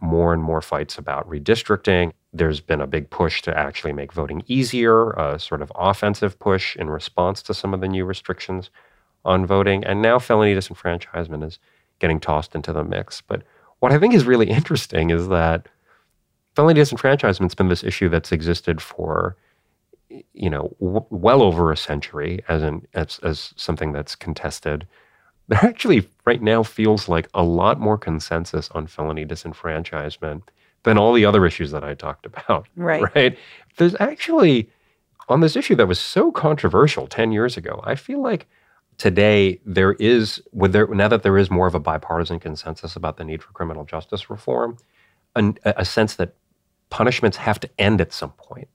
more 0.00 0.32
and 0.32 0.42
more 0.42 0.60
fights 0.60 0.98
about 0.98 1.28
redistricting. 1.28 2.12
There's 2.32 2.60
been 2.60 2.80
a 2.80 2.86
big 2.86 3.10
push 3.10 3.42
to 3.42 3.56
actually 3.56 3.92
make 3.92 4.12
voting 4.12 4.42
easier, 4.46 5.10
a 5.12 5.38
sort 5.38 5.62
of 5.62 5.72
offensive 5.74 6.38
push 6.38 6.76
in 6.76 6.90
response 6.90 7.42
to 7.42 7.54
some 7.54 7.74
of 7.74 7.80
the 7.80 7.88
new 7.88 8.04
restrictions 8.04 8.70
on 9.24 9.46
voting. 9.46 9.84
And 9.84 10.02
now 10.02 10.18
felony 10.18 10.54
disenfranchisement 10.54 11.44
is 11.44 11.58
getting 11.98 12.20
tossed 12.20 12.54
into 12.54 12.72
the 12.72 12.84
mix. 12.84 13.20
But 13.20 13.42
what 13.80 13.92
I 13.92 13.98
think 13.98 14.14
is 14.14 14.24
really 14.24 14.50
interesting 14.50 15.10
is 15.10 15.28
that 15.28 15.68
felony 16.54 16.80
disenfranchisement's 16.80 17.54
been 17.54 17.68
this 17.68 17.84
issue 17.84 18.08
that's 18.08 18.32
existed 18.32 18.80
for 18.82 19.36
you 20.32 20.48
know 20.48 20.74
w- 20.80 21.04
well 21.10 21.42
over 21.42 21.70
a 21.70 21.76
century 21.76 22.42
as 22.48 22.62
an 22.62 22.86
as, 22.94 23.20
as 23.22 23.52
something 23.56 23.92
that's 23.92 24.16
contested 24.16 24.86
there 25.48 25.64
actually 25.64 26.08
right 26.24 26.42
now 26.42 26.62
feels 26.62 27.08
like 27.08 27.28
a 27.34 27.42
lot 27.42 27.80
more 27.80 27.98
consensus 27.98 28.68
on 28.70 28.86
felony 28.86 29.24
disenfranchisement 29.24 30.42
than 30.84 30.98
all 30.98 31.12
the 31.12 31.24
other 31.24 31.44
issues 31.46 31.70
that 31.72 31.84
I 31.84 31.94
talked 31.94 32.26
about. 32.26 32.68
Right. 32.76 33.02
Right. 33.14 33.38
There's 33.76 33.96
actually 34.00 34.70
on 35.28 35.40
this 35.40 35.56
issue 35.56 35.74
that 35.76 35.86
was 35.86 35.98
so 35.98 36.32
controversial 36.32 37.06
10 37.06 37.32
years 37.32 37.56
ago, 37.56 37.80
I 37.84 37.94
feel 37.94 38.22
like 38.22 38.46
today 38.96 39.60
there 39.64 39.92
is 39.94 40.42
with 40.52 40.72
there 40.72 40.86
now 40.88 41.08
that 41.08 41.22
there 41.22 41.38
is 41.38 41.50
more 41.50 41.66
of 41.66 41.74
a 41.74 41.80
bipartisan 41.80 42.40
consensus 42.40 42.96
about 42.96 43.16
the 43.16 43.24
need 43.24 43.42
for 43.42 43.52
criminal 43.52 43.84
justice 43.84 44.30
reform, 44.30 44.76
a, 45.36 45.54
a 45.64 45.84
sense 45.84 46.16
that 46.16 46.34
punishments 46.90 47.36
have 47.36 47.60
to 47.60 47.70
end 47.78 48.00
at 48.00 48.12
some 48.12 48.32
point, 48.32 48.68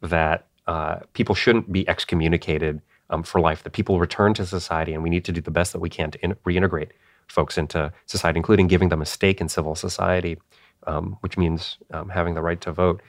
that 0.00 0.46
uh, 0.66 1.00
people 1.12 1.34
shouldn't 1.34 1.72
be 1.72 1.88
excommunicated 1.88 2.80
um, 3.10 3.22
for 3.22 3.40
life, 3.40 3.62
that 3.62 3.72
people 3.72 3.98
return 3.98 4.34
to 4.34 4.46
society, 4.46 4.94
and 4.94 5.02
we 5.02 5.10
need 5.10 5.24
to 5.24 5.32
do 5.32 5.40
the 5.40 5.50
best 5.50 5.72
that 5.72 5.80
we 5.80 5.88
can 5.88 6.10
to 6.10 6.24
in- 6.24 6.34
reintegrate 6.46 6.90
folks 7.28 7.58
into 7.58 7.92
society, 8.06 8.38
including 8.38 8.66
giving 8.66 8.88
them 8.88 9.02
a 9.02 9.06
stake 9.06 9.40
in 9.40 9.48
civil 9.48 9.74
society, 9.74 10.38
um, 10.86 11.16
which 11.20 11.36
means 11.36 11.78
um, 11.92 12.08
having 12.08 12.34
the 12.34 12.42
right 12.42 12.60
to 12.60 12.72
vote. 12.72 13.00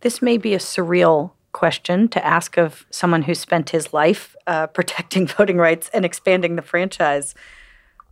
This 0.00 0.20
may 0.20 0.36
be 0.36 0.54
a 0.54 0.58
surreal 0.58 1.32
question 1.52 2.08
to 2.08 2.24
ask 2.24 2.56
of 2.56 2.86
someone 2.90 3.22
who 3.22 3.34
spent 3.34 3.70
his 3.70 3.92
life 3.92 4.34
uh, 4.46 4.66
protecting 4.78 5.26
voting 5.26 5.58
rights 5.58 5.90
and 5.92 6.04
expanding 6.04 6.56
the 6.56 6.62
franchise. 6.62 7.34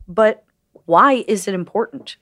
But 0.07 0.45
why 0.87 1.25
is 1.29 1.49
it 1.49 1.55
important 1.55 2.17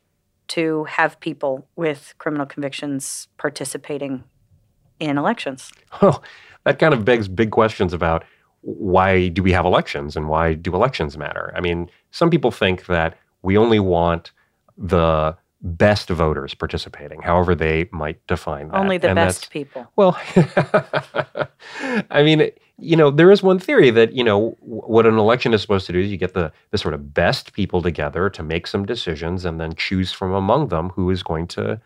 to 0.49 0.85
have 0.85 1.21
people 1.21 1.67
with 1.77 2.15
criminal 2.19 2.47
convictions 2.47 3.29
participating 3.37 4.25
in 4.99 5.19
elections? 5.19 5.73
Well, 6.03 6.23
that 6.65 6.79
kind 6.79 6.93
of 6.93 7.05
begs 7.05 7.29
big 7.29 7.51
questions 7.51 7.95
about 7.95 8.25
why 8.63 9.29
do 9.29 9.43
we 9.43 9.53
have 9.53 9.65
elections 9.65 10.17
and 10.17 10.29
why 10.29 10.55
do 10.55 10.75
elections 10.75 11.17
matter? 11.17 11.53
I 11.57 11.61
mean, 11.61 11.91
some 12.11 12.31
people 12.31 12.51
think 12.51 12.87
that 12.87 13.17
we 13.43 13.57
only 13.57 13.79
want 13.79 14.33
the 14.77 15.37
best 15.61 16.09
voters 16.09 16.55
participating, 16.55 17.21
however 17.21 17.55
they 17.55 17.89
might 17.91 18.25
define 18.27 18.69
that. 18.69 18.77
Only 18.77 18.99
the 18.99 19.09
and 19.09 19.17
best 19.17 19.51
people. 19.51 19.91
Well, 19.97 20.17
I 22.11 22.23
mean, 22.23 22.51
you 22.79 22.97
know, 22.97 23.11
there 23.11 23.31
is 23.33 23.43
one 23.43 23.59
theory 23.59 23.91
that, 23.91 24.13
you 24.13 24.23
know, 24.23 24.57
what 24.61 25.07
an 25.07 25.19
election 25.19 25.53
is 25.53 25.61
supposed 25.61 25.87
to 25.87 25.93
do 25.93 25.99
is 25.99 26.11
you 26.11 26.17
get 26.17 26.35
the, 26.35 26.53
the 26.71 26.79
sort 26.79 26.95
of 26.95 27.13
best 27.13 27.53
people 27.53 27.83
together 27.83 28.31
to 28.31 28.43
make 28.43 28.67
some 28.67 28.87
decisions 28.87 29.45
and 29.45 29.61
then 29.61 29.75
choose 29.75 30.13
from 30.13 30.33
among 30.33 30.69
them 30.69 30.91
who 30.91 31.11
is 31.11 31.23
going 31.23 31.49
to 31.49 31.81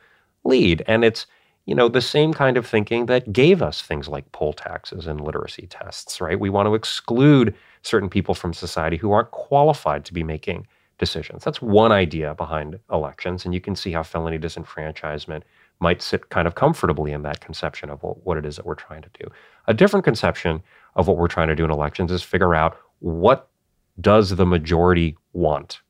lead. 0.44 0.82
And 0.86 1.04
it's, 1.04 1.26
you 1.66 1.74
know, 1.74 1.88
the 1.88 2.00
same 2.00 2.32
kind 2.32 2.56
of 2.56 2.66
thinking 2.66 3.06
that 3.06 3.32
gave 3.32 3.62
us 3.62 3.82
things 3.82 4.08
like 4.08 4.30
poll 4.32 4.52
taxes 4.52 5.06
and 5.06 5.20
literacy 5.20 5.66
tests, 5.68 6.20
right? 6.20 6.38
We 6.38 6.50
want 6.50 6.66
to 6.66 6.74
exclude 6.74 7.54
certain 7.82 8.08
people 8.08 8.34
from 8.34 8.52
society 8.52 8.96
who 8.96 9.12
aren't 9.12 9.30
qualified 9.30 10.04
to 10.06 10.14
be 10.14 10.24
making 10.24 10.66
decisions. 10.98 11.44
That's 11.44 11.62
one 11.62 11.92
idea 11.92 12.34
behind 12.34 12.78
elections. 12.90 13.44
And 13.44 13.54
you 13.54 13.60
can 13.60 13.76
see 13.76 13.92
how 13.92 14.02
felony 14.02 14.38
disenfranchisement 14.38 15.42
might 15.80 16.02
sit 16.02 16.28
kind 16.30 16.46
of 16.46 16.54
comfortably 16.54 17.12
in 17.12 17.22
that 17.22 17.40
conception 17.40 17.90
of 17.90 18.00
what 18.02 18.38
it 18.38 18.46
is 18.46 18.56
that 18.56 18.66
we're 18.66 18.74
trying 18.74 19.02
to 19.02 19.10
do. 19.20 19.28
A 19.66 19.74
different 19.74 20.04
conception 20.04 20.62
of 20.94 21.08
what 21.08 21.16
we're 21.16 21.28
trying 21.28 21.48
to 21.48 21.56
do 21.56 21.64
in 21.64 21.70
elections 21.70 22.12
is 22.12 22.22
figure 22.22 22.54
out 22.54 22.76
what 23.00 23.48
does 24.00 24.30
the 24.30 24.46
majority 24.46 25.16
want, 25.32 25.80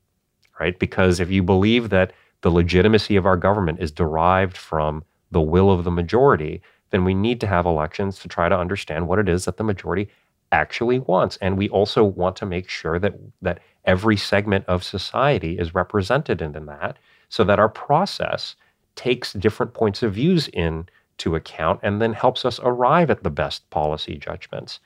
right? 0.59 0.79
Because 0.79 1.21
if 1.21 1.31
you 1.31 1.43
believe 1.43 1.91
that 1.91 2.13
the 2.41 2.51
legitimacy 2.51 3.17
of 3.17 3.27
our 3.27 3.37
government 3.37 3.81
is 3.81 3.93
derived 3.93 4.57
from 4.57 5.05
the 5.33 5.41
will 5.41 5.71
of 5.71 5.85
the 5.85 5.91
majority, 5.91 6.63
then 6.91 7.05
we 7.05 7.15
need 7.15 7.41
to 7.41 7.47
have 7.47 7.67
elections 7.67 8.19
to 8.21 8.29
try 8.29 8.49
to 8.49 8.59
understand 8.59 9.09
what 9.09 9.19
it 9.19 9.29
is 9.29 9.47
that 9.47 9.57
the 9.57 9.65
majority 9.65 10.09
actually 10.53 10.99
wants. 11.01 11.39
And 11.39 11.57
we 11.57 11.69
also 11.71 12.05
want 12.05 12.37
to 12.37 12.47
make 12.47 12.69
sure 12.69 12.99
that 12.99 13.15
that 13.41 13.61
every 13.85 14.17
segment 14.17 14.65
of 14.69 14.85
society 14.85 15.59
is 15.59 15.75
represented 15.75 16.41
in 16.41 16.53
that 16.67 16.99
so 17.29 17.43
that 17.45 17.59
our 17.59 17.69
process 17.69 18.55
takes 18.95 19.33
different 19.33 19.73
points 19.75 20.03
of 20.03 20.15
views 20.15 20.49
into 20.49 21.35
account 21.35 21.81
and 21.83 22.01
then 22.01 22.13
helps 22.13 22.45
us 22.45 22.61
arrive 22.63 23.11
at 23.11 23.23
the 23.23 23.31
best 23.31 23.69
policy 23.71 24.17
judgments. 24.17 24.79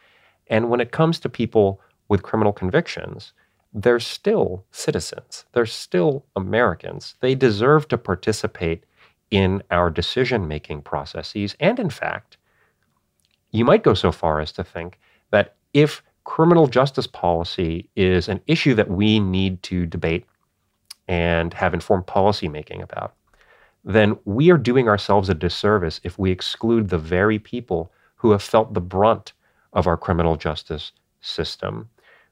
And 0.47 0.71
when 0.71 0.81
it 0.81 0.93
comes 0.93 1.19
to 1.21 1.29
people 1.29 1.81
with 2.09 2.23
criminal 2.23 2.53
convictions, 2.53 3.33
they're 3.75 4.01
still 4.01 4.65
citizens. 4.71 5.45
They're 5.53 5.67
still 5.67 6.25
Americans. 6.37 7.17
They 7.21 7.35
deserve 7.35 7.89
to 7.89 7.99
participate 7.99 8.85
in 9.31 9.63
our 9.71 9.91
decision 9.91 10.49
making 10.49 10.83
processes. 10.83 11.57
And 11.61 11.79
in 11.79 11.91
fact, 11.91 12.37
you 13.51 13.65
might 13.65 13.83
go 13.83 13.95
so 13.95 14.13
far 14.13 14.41
as 14.41 14.53
to 14.53 14.65
think 14.65 14.99
that 15.31 15.57
if 15.73 16.03
criminal 16.25 16.67
justice 16.67 17.07
policy 17.07 17.89
is 17.97 18.29
an 18.29 18.41
issue 18.47 18.75
that 18.75 18.91
we 18.91 19.21
need 19.21 19.63
to 19.63 19.87
debate 19.87 20.27
and 21.09 21.55
have 21.55 21.75
informed 21.75 22.07
policy 22.07 22.49
making 22.49 22.83
about, 22.83 23.15
then 23.85 24.19
we 24.25 24.51
are 24.51 24.59
doing 24.59 24.89
ourselves 24.89 25.29
a 25.29 25.35
disservice 25.35 26.01
if 26.03 26.19
we 26.19 26.31
exclude 26.31 26.89
the 26.89 26.99
very 26.99 27.39
people 27.39 27.93
who 28.17 28.33
have 28.33 28.43
felt 28.43 28.75
the 28.75 28.81
brunt 28.81 29.33
of 29.73 29.87
our 29.87 29.97
criminal 29.97 30.37
justice 30.37 30.91
system. 31.21 31.89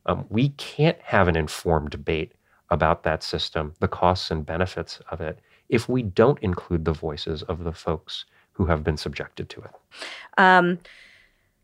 Um, 0.06 0.26
we 0.28 0.48
can't 0.50 1.00
have 1.00 1.28
an 1.28 1.36
informed 1.36 1.90
debate 1.90 2.32
about 2.70 3.04
that 3.04 3.22
system, 3.22 3.74
the 3.78 3.88
costs 3.88 4.30
and 4.30 4.44
benefits 4.44 5.00
of 5.10 5.20
it, 5.20 5.38
if 5.68 5.88
we 5.88 6.02
don't 6.02 6.38
include 6.40 6.84
the 6.84 6.92
voices 6.92 7.42
of 7.44 7.64
the 7.64 7.72
folks 7.72 8.24
who 8.52 8.66
have 8.66 8.84
been 8.84 8.96
subjected 8.96 9.48
to 9.50 9.60
it. 9.62 9.70
Um, 10.38 10.78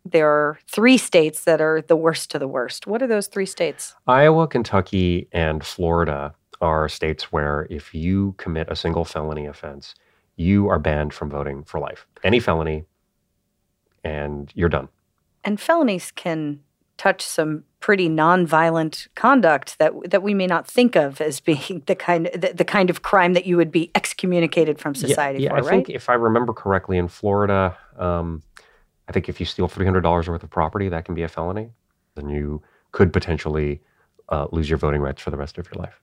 there 0.04 0.28
are 0.28 0.58
three 0.66 0.96
states 0.96 1.44
that 1.44 1.60
are 1.60 1.82
the 1.82 1.96
worst 1.96 2.30
to 2.30 2.38
the 2.38 2.48
worst. 2.48 2.86
What 2.86 3.02
are 3.02 3.06
those 3.06 3.26
three 3.26 3.46
states? 3.46 3.94
Iowa, 4.06 4.48
Kentucky, 4.48 5.28
and 5.32 5.64
Florida 5.64 6.34
are 6.60 6.88
states 6.88 7.30
where 7.32 7.66
if 7.70 7.94
you 7.94 8.34
commit 8.38 8.68
a 8.70 8.76
single 8.76 9.04
felony 9.04 9.46
offense, 9.46 9.94
you 10.36 10.68
are 10.68 10.78
banned 10.78 11.12
from 11.12 11.30
voting 11.30 11.64
for 11.64 11.78
life. 11.78 12.06
Any 12.24 12.40
felony, 12.40 12.84
and 14.04 14.50
you're 14.54 14.68
done. 14.68 14.88
And 15.44 15.60
felonies 15.60 16.10
can 16.10 16.60
touch 16.96 17.22
some 17.22 17.64
pretty 17.80 18.08
nonviolent 18.08 19.08
conduct 19.14 19.78
that 19.78 19.92
that 20.10 20.22
we 20.22 20.34
may 20.34 20.46
not 20.46 20.66
think 20.66 20.96
of 20.96 21.20
as 21.20 21.40
being 21.40 21.82
the 21.86 21.94
kind 21.94 22.30
the, 22.34 22.52
the 22.54 22.64
kind 22.64 22.90
of 22.90 23.02
crime 23.02 23.32
that 23.32 23.46
you 23.46 23.56
would 23.56 23.72
be 23.72 23.90
excommunicated 23.94 24.78
from 24.78 24.94
society 24.94 25.42
yeah, 25.42 25.50
yeah, 25.50 25.50
for, 25.50 25.56
I 25.56 25.60
right? 25.60 25.86
think 25.86 25.90
if 25.90 26.08
I 26.08 26.14
remember 26.14 26.52
correctly, 26.52 26.98
in 26.98 27.08
Florida, 27.08 27.76
um, 27.98 28.42
I 29.08 29.12
think 29.12 29.28
if 29.28 29.40
you 29.40 29.46
steal 29.46 29.66
three 29.66 29.86
hundred 29.86 30.02
dollars 30.02 30.28
worth 30.28 30.42
of 30.42 30.50
property, 30.50 30.88
that 30.88 31.04
can 31.04 31.14
be 31.14 31.22
a 31.22 31.28
felony. 31.28 31.70
Then 32.14 32.28
you 32.28 32.62
could 32.92 33.12
potentially 33.12 33.80
uh, 34.28 34.46
lose 34.52 34.68
your 34.68 34.78
voting 34.78 35.00
rights 35.00 35.22
for 35.22 35.30
the 35.30 35.36
rest 35.36 35.58
of 35.58 35.66
your 35.72 35.82
life. 35.82 36.00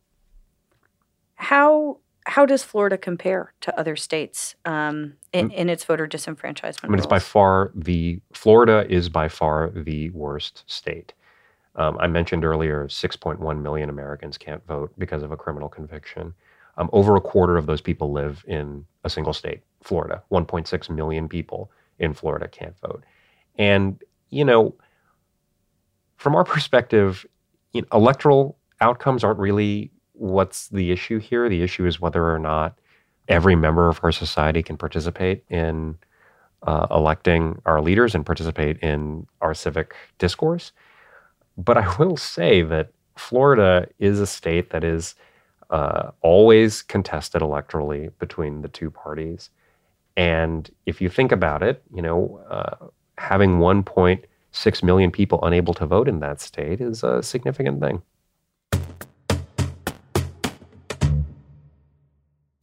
How 1.36 2.00
how 2.26 2.46
does 2.46 2.64
Florida 2.64 2.98
compare 2.98 3.54
to 3.62 3.80
other 3.80 3.96
states 3.96 4.56
um, 4.66 5.14
in, 5.32 5.50
mm. 5.50 5.54
in, 5.54 5.70
its 5.70 5.86
voter 5.86 6.06
disenfranchisement? 6.06 6.84
I 6.84 6.88
mean, 6.88 6.94
rules? 6.94 7.06
it's 7.06 7.10
by 7.10 7.20
far 7.20 7.72
the 7.74 8.20
Florida 8.34 8.86
is 8.90 9.08
by 9.08 9.30
far 9.30 9.70
the 9.70 10.10
worst 10.10 10.64
state. 10.68 11.14
Um, 11.78 11.98
I 12.00 12.08
mentioned 12.08 12.44
earlier, 12.44 12.88
6.1 12.88 13.62
million 13.62 13.90
Americans 13.90 14.38
can't 14.38 14.66
vote 14.66 14.92
because 14.98 15.24
of 15.24 15.32
a 15.32 15.38
criminal 15.38 15.70
conviction. 15.70 16.34
Um, 16.78 16.90
over 16.92 17.16
a 17.16 17.22
quarter 17.22 17.58
of 17.58 17.66
those 17.66 17.82
people 17.82 18.12
live 18.12 18.44
in 18.48 18.86
a 19.04 19.10
single 19.10 19.34
state, 19.34 19.62
Florida. 19.82 20.22
1.6 20.32 20.90
million 20.90 21.28
people 21.28 21.72
in 22.00 22.14
Florida 22.14 22.48
can't 22.48 22.78
vote. 22.80 23.04
And, 23.58 24.02
you 24.30 24.46
know, 24.46 24.76
from 26.18 26.36
our 26.36 26.44
perspective, 26.44 27.26
you 27.74 27.82
know, 27.82 27.88
electoral 27.94 28.58
outcomes 28.82 29.24
aren't 29.24 29.40
really 29.40 29.92
what's 30.14 30.68
the 30.70 30.92
issue 30.92 31.20
here. 31.20 31.48
The 31.48 31.62
issue 31.62 31.86
is 31.86 32.02
whether 32.02 32.32
or 32.32 32.40
not 32.40 32.78
every 33.28 33.56
member 33.56 33.88
of 33.90 34.00
our 34.04 34.12
society 34.12 34.64
can 34.64 34.78
participate 34.78 35.44
in 35.50 35.98
uh, 36.64 36.88
electing 36.90 37.62
our 37.66 37.82
leaders 37.82 38.16
and 38.16 38.26
participate 38.26 38.78
in 38.80 39.28
our 39.42 39.54
civic 39.54 39.96
discourse. 40.18 40.72
But 41.58 41.78
I 41.78 41.96
will 41.98 42.18
say 42.18 42.62
that 42.62 42.92
Florida 43.18 43.88
is 44.00 44.20
a 44.20 44.28
state 44.28 44.70
that 44.70 44.84
is 44.84 45.16
uh, 45.70 46.12
always 46.22 46.82
contested 46.82 47.42
electorally 47.42 48.12
between 48.20 48.62
the 48.62 48.68
two 48.68 48.92
parties. 48.92 49.50
And 50.16 50.70
if 50.86 51.02
you 51.02 51.10
think 51.10 51.32
about 51.32 51.64
it, 51.64 51.84
you 51.94 52.02
know, 52.02 52.40
uh, 52.50 52.88
having 53.18 53.58
1.6 53.58 54.84
million 54.84 55.12
people 55.12 55.40
unable 55.44 55.74
to 55.76 55.86
vote 55.86 56.08
in 56.08 56.20
that 56.20 56.40
state 56.42 56.80
is 56.80 57.04
a 57.04 57.22
significant 57.22 57.82
thing. 57.82 58.02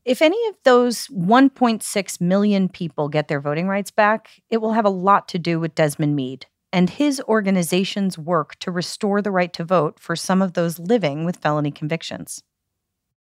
If 0.04 0.20
any 0.20 0.46
of 0.48 0.56
those 0.64 1.06
1.6 1.08 2.20
million 2.20 2.68
people 2.68 3.08
get 3.08 3.28
their 3.28 3.40
voting 3.40 3.68
rights 3.68 3.90
back, 3.90 4.42
it 4.50 4.58
will 4.58 4.72
have 4.72 4.84
a 4.84 4.90
lot 4.90 5.28
to 5.28 5.38
do 5.38 5.58
with 5.58 5.74
Desmond 5.74 6.14
Meade 6.14 6.46
and 6.74 6.90
his 6.90 7.22
organization's 7.28 8.18
work 8.18 8.56
to 8.56 8.72
restore 8.72 9.22
the 9.22 9.30
right 9.30 9.52
to 9.52 9.62
vote 9.62 10.00
for 10.00 10.16
some 10.16 10.42
of 10.42 10.54
those 10.54 10.80
living 10.80 11.24
with 11.24 11.36
felony 11.36 11.70
convictions. 11.70 12.42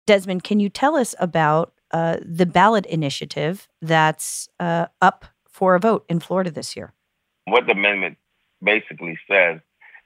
Desmond, 0.07 0.43
can 0.43 0.59
you 0.59 0.69
tell 0.69 0.95
us 0.95 1.13
about 1.19 1.71
uh, 1.91 2.17
the 2.25 2.47
ballot 2.47 2.87
initiative 2.87 3.67
that's 3.79 4.49
uh, 4.59 4.87
up 5.03 5.25
for 5.47 5.75
a 5.75 5.79
vote 5.79 6.03
in 6.09 6.19
Florida 6.19 6.49
this 6.49 6.75
year? 6.75 6.93
What 7.45 7.67
the 7.67 7.73
amendment 7.73 8.17
basically 8.63 9.19
says 9.29 9.59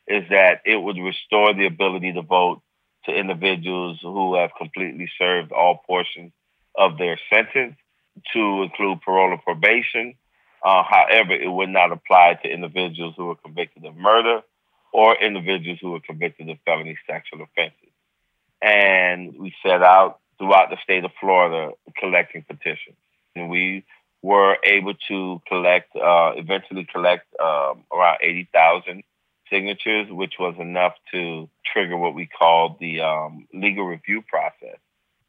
is 0.10 0.24
that 0.30 0.60
it 0.66 0.75
would 0.75 0.98
restore 0.98 1.54
the 1.54 1.68
ability 1.68 2.12
to 2.13 2.24
vote 2.24 2.62
to 3.06 3.13
individuals 3.13 3.98
who 4.01 4.36
have 4.36 4.51
completely 4.58 5.10
served 5.18 5.54
all 5.54 5.82
portions 5.88 6.34
of 6.77 6.98
their 6.98 7.18
sentence, 7.34 7.77
to 8.34 8.63
include 8.63 9.00
parole 9.01 9.32
or 9.32 9.38
probation. 9.38 10.16
Uh, 10.63 10.83
however, 10.83 11.33
it 11.33 11.51
would 11.51 11.69
not 11.69 11.91
apply 11.91 12.39
to 12.41 12.49
individuals 12.49 13.13
who 13.15 13.25
were 13.25 13.35
convicted 13.35 13.85
of 13.85 13.95
murder 13.95 14.41
or 14.91 15.15
individuals 15.15 15.79
who 15.81 15.91
were 15.91 15.99
convicted 15.99 16.49
of 16.49 16.57
felony 16.65 16.97
sexual 17.05 17.43
offenses. 17.43 17.91
And 18.61 19.37
we 19.37 19.53
set 19.63 19.83
out 19.83 20.19
throughout 20.37 20.69
the 20.69 20.77
state 20.83 21.05
of 21.05 21.11
Florida 21.19 21.73
collecting 21.97 22.43
petitions. 22.43 22.97
And 23.35 23.49
we 23.49 23.85
were 24.21 24.57
able 24.63 24.95
to 25.07 25.41
collect, 25.47 25.95
uh, 25.95 26.31
eventually 26.35 26.87
collect 26.91 27.27
um, 27.39 27.83
around 27.93 28.17
80,000 28.21 29.03
signatures, 29.51 30.07
which 30.09 30.33
was 30.39 30.55
enough 30.59 30.93
to 31.13 31.49
trigger 31.71 31.97
what 31.97 32.15
we 32.15 32.27
called 32.27 32.77
the 32.79 33.01
um, 33.01 33.47
legal 33.53 33.85
review 33.85 34.23
process. 34.27 34.79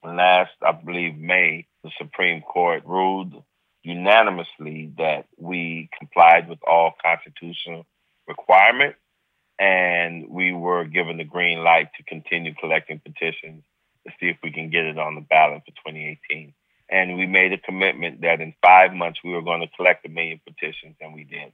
Last, 0.04 0.52
I 0.62 0.72
believe, 0.72 1.16
May, 1.16 1.66
the 1.82 1.90
Supreme 1.98 2.40
Court 2.40 2.84
ruled 2.86 3.42
unanimously 3.88 4.92
that 4.98 5.26
we 5.38 5.88
complied 5.98 6.48
with 6.48 6.58
all 6.66 6.92
constitutional 7.02 7.86
requirements 8.26 8.98
and 9.58 10.28
we 10.28 10.52
were 10.52 10.84
given 10.84 11.16
the 11.16 11.24
green 11.24 11.64
light 11.64 11.88
to 11.96 12.02
continue 12.04 12.54
collecting 12.54 13.00
petitions 13.00 13.64
to 14.06 14.12
see 14.20 14.26
if 14.28 14.36
we 14.42 14.52
can 14.52 14.70
get 14.70 14.84
it 14.84 14.98
on 14.98 15.14
the 15.14 15.20
ballot 15.22 15.62
for 15.64 15.72
2018. 15.90 16.54
And 16.90 17.16
we 17.16 17.26
made 17.26 17.52
a 17.52 17.58
commitment 17.58 18.20
that 18.20 18.40
in 18.40 18.54
five 18.62 18.92
months 18.92 19.20
we 19.24 19.32
were 19.32 19.42
going 19.42 19.60
to 19.60 19.76
collect 19.76 20.06
a 20.06 20.08
million 20.08 20.40
petitions, 20.46 20.96
and 21.00 21.12
we 21.12 21.24
did. 21.24 21.52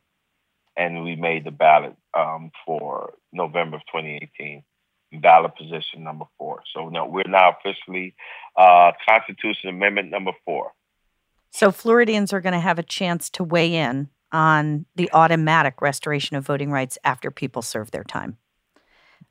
And 0.76 1.02
we 1.02 1.16
made 1.16 1.44
the 1.44 1.50
ballot 1.50 1.96
um, 2.14 2.50
for 2.66 3.14
November 3.32 3.76
of 3.76 3.82
2018, 3.92 4.62
ballot 5.20 5.56
position 5.56 6.04
number 6.04 6.26
four. 6.36 6.62
So 6.74 6.88
now 6.88 7.06
we're 7.06 7.24
now 7.26 7.56
officially 7.58 8.14
uh, 8.56 8.92
Constitution 9.08 9.70
Amendment 9.70 10.10
number 10.10 10.32
four. 10.44 10.72
So 11.54 11.70
Floridians 11.70 12.32
are 12.32 12.40
going 12.40 12.54
to 12.54 12.58
have 12.58 12.80
a 12.80 12.82
chance 12.82 13.30
to 13.30 13.44
weigh 13.44 13.76
in 13.76 14.08
on 14.32 14.86
the 14.96 15.08
automatic 15.12 15.80
restoration 15.80 16.36
of 16.36 16.44
voting 16.44 16.72
rights 16.72 16.98
after 17.04 17.30
people 17.30 17.62
serve 17.62 17.92
their 17.92 18.02
time. 18.02 18.38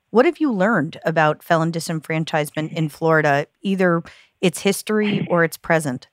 What 0.10 0.24
have 0.24 0.38
you 0.38 0.50
learned 0.50 1.02
about 1.04 1.44
felon 1.44 1.74
disenfranchisement 1.74 2.72
in 2.72 2.88
Florida, 2.88 3.48
either 3.62 4.04
its 4.40 4.62
history 4.62 5.28
or 5.30 5.44
its 5.44 5.58
present? 5.58 6.08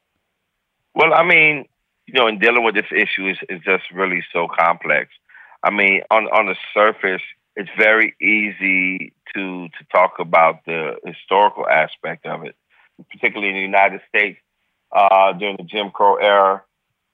Well, 0.97 1.15
I 1.15 1.23
mean, 1.23 1.67
you 2.07 2.15
know, 2.15 2.27
in 2.27 2.41
dealing 2.41 2.65
with 2.65 2.75
this 2.75 2.91
issue 2.91 3.29
is, 3.29 3.39
is 3.49 3.61
just 3.65 3.85
really 3.95 4.25
so 4.33 4.49
complex. 4.49 5.11
I 5.63 5.71
mean, 5.71 6.03
on 6.11 6.25
on 6.25 6.47
the 6.47 6.57
surface, 6.75 7.23
it's 7.55 7.71
very 7.79 8.17
easy 8.21 9.13
to 9.37 9.69
to 9.69 9.85
talk 9.93 10.15
about 10.19 10.65
the 10.67 10.97
historical 11.07 11.69
aspect 11.69 12.27
of 12.27 12.43
it, 12.43 12.57
particularly 13.13 13.51
in 13.51 13.55
the 13.55 13.63
United 13.63 14.01
States 14.09 14.41
uh, 14.93 15.33
during 15.33 15.57
the 15.57 15.65
Jim 15.65 15.91
Crow 15.91 16.17
era. 16.17 16.63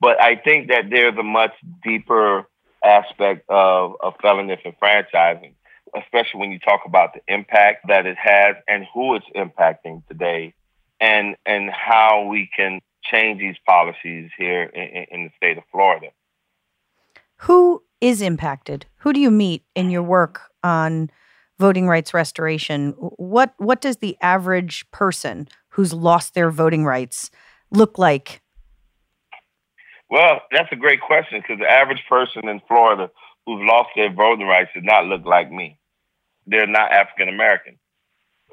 But 0.01 0.21
I 0.21 0.37
think 0.37 0.69
that 0.69 0.91
there's 0.91 1.17
a 1.19 1.23
much 1.23 1.53
deeper 1.83 2.47
aspect 2.85 3.45
of, 3.49 3.95
of 4.01 4.15
disenfranchising, 4.19 5.55
especially 5.97 6.41
when 6.41 6.53
you 6.53 6.59
talk 6.59 6.81
about 6.87 7.15
the 7.15 7.21
impact 7.33 7.87
that 7.89 8.07
it 8.07 8.17
has 8.23 8.57
and 8.69 8.87
who 8.93 9.15
it's 9.17 9.27
impacting 9.35 10.07
today, 10.07 10.55
and 11.01 11.37
and 11.47 11.71
how 11.71 12.27
we 12.29 12.49
can 12.55 12.81
change 13.03 13.41
these 13.41 13.57
policies 13.67 14.31
here 14.37 14.65
in, 14.65 15.07
in 15.11 15.25
the 15.25 15.31
state 15.37 15.59
of 15.59 15.65
Florida. 15.73 16.09
Who 17.41 17.83
is 18.01 18.23
impacted? 18.23 18.87
Who 18.99 19.13
do 19.13 19.21
you 19.21 19.31
meet 19.31 19.65
in 19.75 19.91
your 19.91 20.03
work 20.03 20.41
on 20.63 21.11
voting 21.59 21.89
rights 21.89 22.13
restoration? 22.13 22.91
What 22.99 23.55
what 23.59 23.81
does 23.81 23.99
the 23.99 24.17
average 24.21 24.91
person 24.91 25.49
who's 25.71 25.93
lost 25.93 26.35
their 26.35 26.51
voting 26.51 26.85
rights 26.85 27.31
look 27.77 27.99
like 27.99 28.41
well, 30.09 30.43
that's 30.53 30.71
a 30.71 30.77
great 30.77 31.01
question 31.01 31.41
because 31.41 31.59
the 31.59 31.69
average 31.71 32.03
person 32.09 32.49
in 32.49 32.61
Florida 32.69 33.11
who's 33.45 33.67
lost 33.67 33.91
their 33.97 34.13
voting 34.13 34.47
rights 34.47 34.71
does 34.75 34.85
not 34.85 35.07
look 35.07 35.25
like 35.25 35.51
me. 35.51 35.79
They're 36.47 36.67
not 36.67 36.93
African 36.93 37.29
American. 37.29 37.79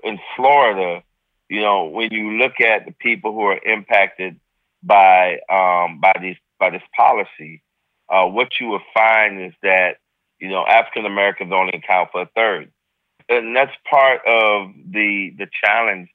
In 0.03 0.19
Florida, 0.35 1.03
you 1.49 1.61
know, 1.61 1.85
when 1.85 2.11
you 2.11 2.31
look 2.31 2.59
at 2.59 2.85
the 2.85 2.91
people 2.91 3.33
who 3.33 3.41
are 3.41 3.59
impacted 3.63 4.39
by 4.81 5.39
um, 5.49 5.99
by 5.99 6.13
these 6.21 6.37
by 6.59 6.71
this 6.71 6.81
policy, 6.95 7.61
uh, 8.09 8.25
what 8.25 8.49
you 8.59 8.67
will 8.67 8.81
find 8.93 9.41
is 9.41 9.53
that 9.61 9.97
you 10.39 10.49
know 10.49 10.65
African 10.65 11.05
Americans 11.05 11.53
only 11.53 11.73
account 11.73 12.09
for 12.11 12.23
a 12.23 12.29
third, 12.35 12.71
and 13.29 13.55
that's 13.55 13.71
part 13.89 14.21
of 14.25 14.71
the 14.89 15.33
the 15.37 15.47
challenge 15.63 16.09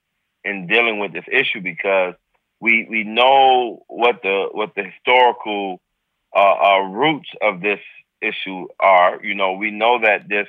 in 0.45 0.67
dealing 0.67 0.99
with 0.99 1.13
this 1.13 1.25
issue 1.31 1.61
because 1.61 2.15
we 2.61 2.87
we 2.89 3.05
know 3.05 3.85
what 3.89 4.23
the 4.23 4.49
what 4.53 4.75
the 4.75 4.85
historical 4.85 5.81
uh, 6.35 6.55
uh, 6.55 6.81
roots 6.81 7.29
of 7.43 7.61
this 7.61 7.81
issue 8.21 8.67
are. 8.81 9.21
You 9.23 9.35
know, 9.35 9.53
we 9.53 9.71
know 9.71 10.01
that 10.03 10.29
this 10.29 10.49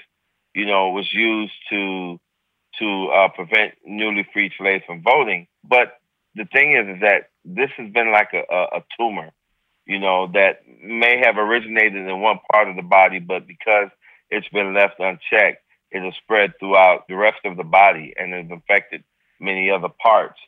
you 0.54 0.65
know 0.65 0.89
was 0.89 1.08
used 1.13 1.54
to 1.69 2.19
to 2.80 3.08
uh, 3.08 3.30
prevent 3.30 3.74
newly 3.86 4.28
freed 4.34 4.54
slaves 4.58 4.84
from 4.86 5.04
voting. 5.04 5.48
But 5.63 6.00
the 6.36 6.45
thing 6.45 6.76
is, 6.76 6.95
is 6.95 7.02
that 7.02 7.30
this 7.43 7.69
has 7.78 7.91
been 7.91 8.12
like 8.12 8.30
a, 8.34 8.43
a, 8.54 8.63
a 8.78 8.84
tumor, 8.98 9.32
you 9.86 10.00
know, 10.00 10.28
that 10.34 10.62
may 10.82 11.22
have 11.24 11.38
originated 11.38 12.08
in 12.08 12.22
one 12.22 12.39
part 12.52 12.69
of 12.69 12.76
the 12.76 12.84
body, 12.84 13.19
but 13.19 13.48
because 13.48 13.89
it's 14.30 14.48
been 14.50 14.74
left 14.74 15.00
unchecked, 15.00 15.63
it 15.91 16.04
has 16.04 16.13
spread 16.24 16.54
throughout 16.60 17.08
the 17.08 17.15
rest 17.15 17.39
of 17.45 17.58
the 17.58 17.63
body 17.63 18.13
and 18.17 18.34
has 18.34 18.58
affected 18.58 19.04
many 19.39 19.72
other 19.72 19.89
parts 20.02 20.39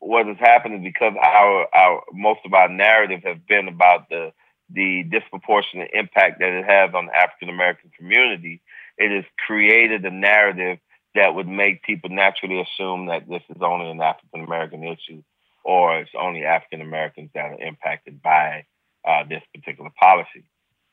what 0.00 0.26
has 0.26 0.36
happened 0.38 0.76
is 0.76 0.82
because 0.82 1.14
our 1.22 1.66
our 1.74 2.02
most 2.12 2.40
of 2.44 2.52
our 2.54 2.68
narrative 2.68 3.20
has 3.24 3.36
been 3.48 3.68
about 3.68 4.08
the 4.08 4.32
the 4.72 5.04
disproportionate 5.10 5.90
impact 5.92 6.38
that 6.40 6.52
it 6.52 6.64
has 6.64 6.94
on 6.94 7.06
the 7.06 7.14
African 7.14 7.48
American 7.48 7.90
community, 7.96 8.60
it 8.96 9.14
has 9.14 9.24
created 9.46 10.04
a 10.04 10.10
narrative 10.10 10.78
that 11.14 11.34
would 11.34 11.48
make 11.48 11.82
people 11.82 12.08
naturally 12.10 12.60
assume 12.60 13.06
that 13.06 13.28
this 13.28 13.42
is 13.50 13.62
only 13.62 13.90
an 13.90 14.00
African 14.00 14.44
American 14.44 14.84
issue 14.84 15.22
or 15.64 15.98
it's 15.98 16.10
only 16.18 16.44
African 16.44 16.80
Americans 16.80 17.30
that 17.34 17.44
are 17.44 17.60
impacted 17.60 18.22
by 18.22 18.64
uh, 19.06 19.24
this 19.28 19.42
particular 19.54 19.90
policy. 19.98 20.44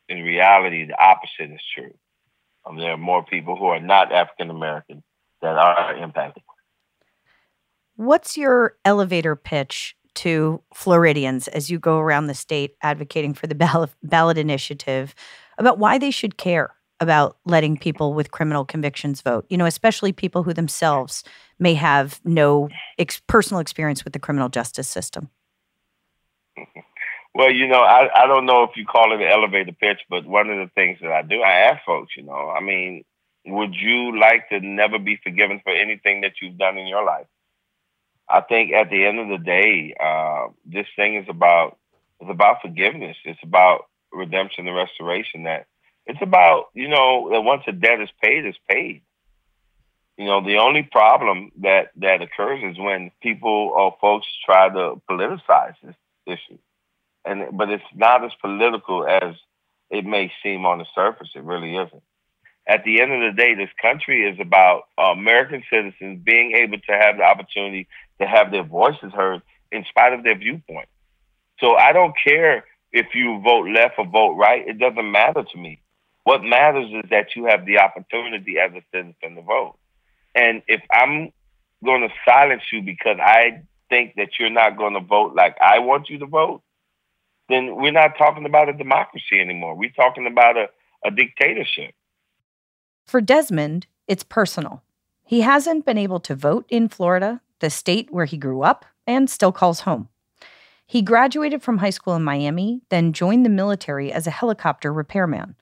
In 0.09 0.23
reality, 0.23 0.85
the 0.85 0.99
opposite 0.99 1.53
is 1.53 1.61
true. 1.75 1.93
Um, 2.65 2.77
there 2.77 2.91
are 2.91 2.97
more 2.97 3.23
people 3.23 3.55
who 3.55 3.67
are 3.67 3.79
not 3.79 4.11
African 4.11 4.49
American 4.49 5.03
that 5.41 5.57
are 5.57 5.95
impacted. 5.95 6.43
What's 7.97 8.37
your 8.37 8.77
elevator 8.85 9.35
pitch 9.35 9.95
to 10.15 10.61
Floridians 10.71 11.47
as 11.47 11.71
you 11.71 11.79
go 11.79 11.97
around 11.97 12.27
the 12.27 12.35
state 12.35 12.75
advocating 12.83 13.33
for 13.33 13.47
the 13.47 13.55
ballot, 13.55 13.89
ballot 14.03 14.37
initiative 14.37 15.15
about 15.57 15.79
why 15.79 15.97
they 15.97 16.11
should 16.11 16.37
care 16.37 16.75
about 16.99 17.37
letting 17.45 17.75
people 17.75 18.13
with 18.13 18.29
criminal 18.29 18.65
convictions 18.65 19.21
vote? 19.21 19.47
You 19.49 19.57
know, 19.57 19.65
especially 19.65 20.13
people 20.13 20.43
who 20.43 20.53
themselves 20.53 21.23
may 21.57 21.73
have 21.73 22.21
no 22.23 22.69
ex- 22.99 23.19
personal 23.25 23.61
experience 23.61 24.03
with 24.03 24.13
the 24.13 24.19
criminal 24.19 24.49
justice 24.49 24.87
system. 24.87 25.31
Well, 27.33 27.51
you 27.51 27.67
know, 27.67 27.79
I, 27.79 28.09
I 28.23 28.27
don't 28.27 28.45
know 28.45 28.61
if 28.61 28.71
you 28.75 28.85
call 28.85 29.11
it 29.11 29.21
an 29.21 29.27
elevator 29.27 29.71
pitch, 29.71 30.01
but 30.07 30.23
one 30.23 30.51
of 30.51 30.57
the 30.57 30.71
things 30.75 30.99
that 31.01 31.11
I 31.11 31.23
do, 31.23 31.41
I 31.41 31.71
ask 31.71 31.83
folks, 31.83 32.13
you 32.15 32.21
know, 32.21 32.51
I 32.55 32.61
mean, 32.61 33.05
would 33.47 33.73
you 33.73 34.19
like 34.19 34.49
to 34.49 34.59
never 34.59 34.99
be 34.99 35.19
forgiven 35.23 35.61
for 35.63 35.71
anything 35.71 36.21
that 36.21 36.33
you've 36.43 36.59
done 36.59 36.77
in 36.77 36.85
your 36.85 37.03
life? 37.03 37.25
I 38.29 38.41
think 38.41 38.73
at 38.73 38.89
the 38.89 39.05
end 39.05 39.19
of 39.19 39.29
the 39.29 39.43
day, 39.43 39.95
uh, 39.99 40.47
this 40.65 40.87
thing 40.95 41.15
is 41.15 41.25
about 41.29 41.77
it's 42.19 42.29
about 42.29 42.61
forgiveness. 42.61 43.15
It's 43.23 43.41
about 43.43 43.85
redemption 44.11 44.67
and 44.67 44.75
restoration. 44.75 45.43
That 45.43 45.67
it's 46.05 46.21
about 46.21 46.65
you 46.73 46.89
know 46.89 47.29
that 47.31 47.41
once 47.41 47.63
a 47.67 47.71
debt 47.71 48.01
is 48.01 48.09
paid, 48.21 48.45
it's 48.45 48.57
paid. 48.69 49.01
You 50.17 50.25
know, 50.25 50.43
the 50.43 50.57
only 50.57 50.83
problem 50.83 51.51
that 51.61 51.91
that 51.97 52.21
occurs 52.21 52.61
is 52.63 52.77
when 52.77 53.11
people 53.21 53.71
or 53.75 53.95
folks 54.01 54.27
try 54.45 54.67
to 54.69 55.01
politicize 55.09 55.75
this 55.83 55.95
issue, 56.25 56.57
and 57.23 57.57
but 57.57 57.69
it's 57.69 57.83
not 57.95 58.25
as 58.25 58.31
political 58.41 59.07
as 59.07 59.35
it 59.89 60.05
may 60.05 60.31
seem 60.43 60.65
on 60.65 60.79
the 60.79 60.85
surface. 60.93 61.29
It 61.35 61.43
really 61.43 61.75
isn't 61.75 62.03
at 62.67 62.83
the 62.83 63.01
end 63.01 63.13
of 63.13 63.21
the 63.21 63.41
day, 63.41 63.55
this 63.55 63.69
country 63.81 64.29
is 64.29 64.37
about 64.39 64.83
uh, 64.97 65.11
American 65.11 65.63
citizens 65.71 66.19
being 66.23 66.51
able 66.53 66.77
to 66.77 66.91
have 66.91 67.17
the 67.17 67.23
opportunity 67.23 67.87
to 68.19 68.27
have 68.27 68.51
their 68.51 68.63
voices 68.63 69.11
heard 69.13 69.41
in 69.71 69.85
spite 69.89 70.13
of 70.13 70.23
their 70.23 70.37
viewpoint. 70.37 70.87
So 71.59 71.75
I 71.75 71.91
don't 71.93 72.13
care 72.23 72.65
if 72.91 73.07
you 73.13 73.41
vote 73.43 73.69
left 73.69 73.95
or 73.97 74.05
vote 74.05 74.35
right. 74.35 74.67
It 74.67 74.79
doesn't 74.79 75.11
matter 75.11 75.43
to 75.43 75.57
me. 75.57 75.81
What 76.23 76.43
matters 76.43 76.89
is 76.91 77.09
that 77.09 77.35
you 77.35 77.45
have 77.45 77.65
the 77.65 77.79
opportunity 77.79 78.59
as 78.59 78.71
a 78.73 78.81
citizen 78.93 79.35
to 79.35 79.41
vote. 79.41 79.75
And 80.35 80.61
if 80.67 80.81
I'm 80.91 81.31
going 81.83 82.01
to 82.01 82.09
silence 82.25 82.63
you 82.71 82.81
because 82.81 83.17
I 83.21 83.61
think 83.89 84.15
that 84.15 84.31
you're 84.39 84.49
not 84.49 84.77
going 84.77 84.93
to 84.93 84.99
vote 84.99 85.35
like 85.35 85.55
I 85.61 85.79
want 85.79 86.09
you 86.09 86.19
to 86.19 86.25
vote, 86.25 86.61
then 87.49 87.75
we're 87.77 87.91
not 87.91 88.17
talking 88.17 88.45
about 88.45 88.69
a 88.69 88.73
democracy 88.73 89.39
anymore. 89.39 89.75
We're 89.75 89.89
talking 89.91 90.27
about 90.27 90.57
a, 90.57 90.67
a 91.05 91.11
dictatorship. 91.11 91.93
For 93.05 93.21
Desmond, 93.21 93.87
it's 94.07 94.23
personal. 94.23 94.83
He 95.23 95.41
hasn't 95.41 95.85
been 95.85 95.97
able 95.97 96.19
to 96.21 96.35
vote 96.35 96.65
in 96.69 96.89
Florida, 96.89 97.41
the 97.59 97.69
state 97.69 98.07
where 98.11 98.25
he 98.25 98.37
grew 98.37 98.61
up 98.61 98.85
and 99.05 99.29
still 99.29 99.51
calls 99.51 99.81
home. 99.81 100.09
He 100.85 101.01
graduated 101.01 101.61
from 101.61 101.79
high 101.79 101.89
school 101.89 102.15
in 102.15 102.23
Miami, 102.23 102.81
then 102.89 103.11
joined 103.11 103.45
the 103.45 103.49
military 103.49 104.11
as 104.11 104.25
a 104.25 104.31
helicopter 104.31 104.93
repairman. 104.93 105.55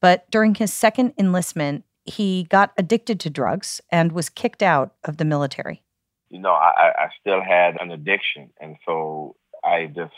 But 0.00 0.30
during 0.30 0.54
his 0.54 0.72
second 0.72 1.12
enlistment, 1.18 1.84
he 2.04 2.44
got 2.44 2.72
addicted 2.76 3.20
to 3.20 3.30
drugs 3.30 3.80
and 3.90 4.12
was 4.12 4.30
kicked 4.30 4.62
out 4.62 4.94
of 5.04 5.18
the 5.18 5.24
military. 5.24 5.82
You 6.30 6.40
know, 6.40 6.52
I, 6.52 6.92
I 6.98 7.08
still 7.20 7.42
had 7.42 7.80
an 7.80 7.90
addiction. 7.90 8.50
And 8.60 8.76
so 8.86 9.36
I 9.62 9.86
just, 9.86 10.14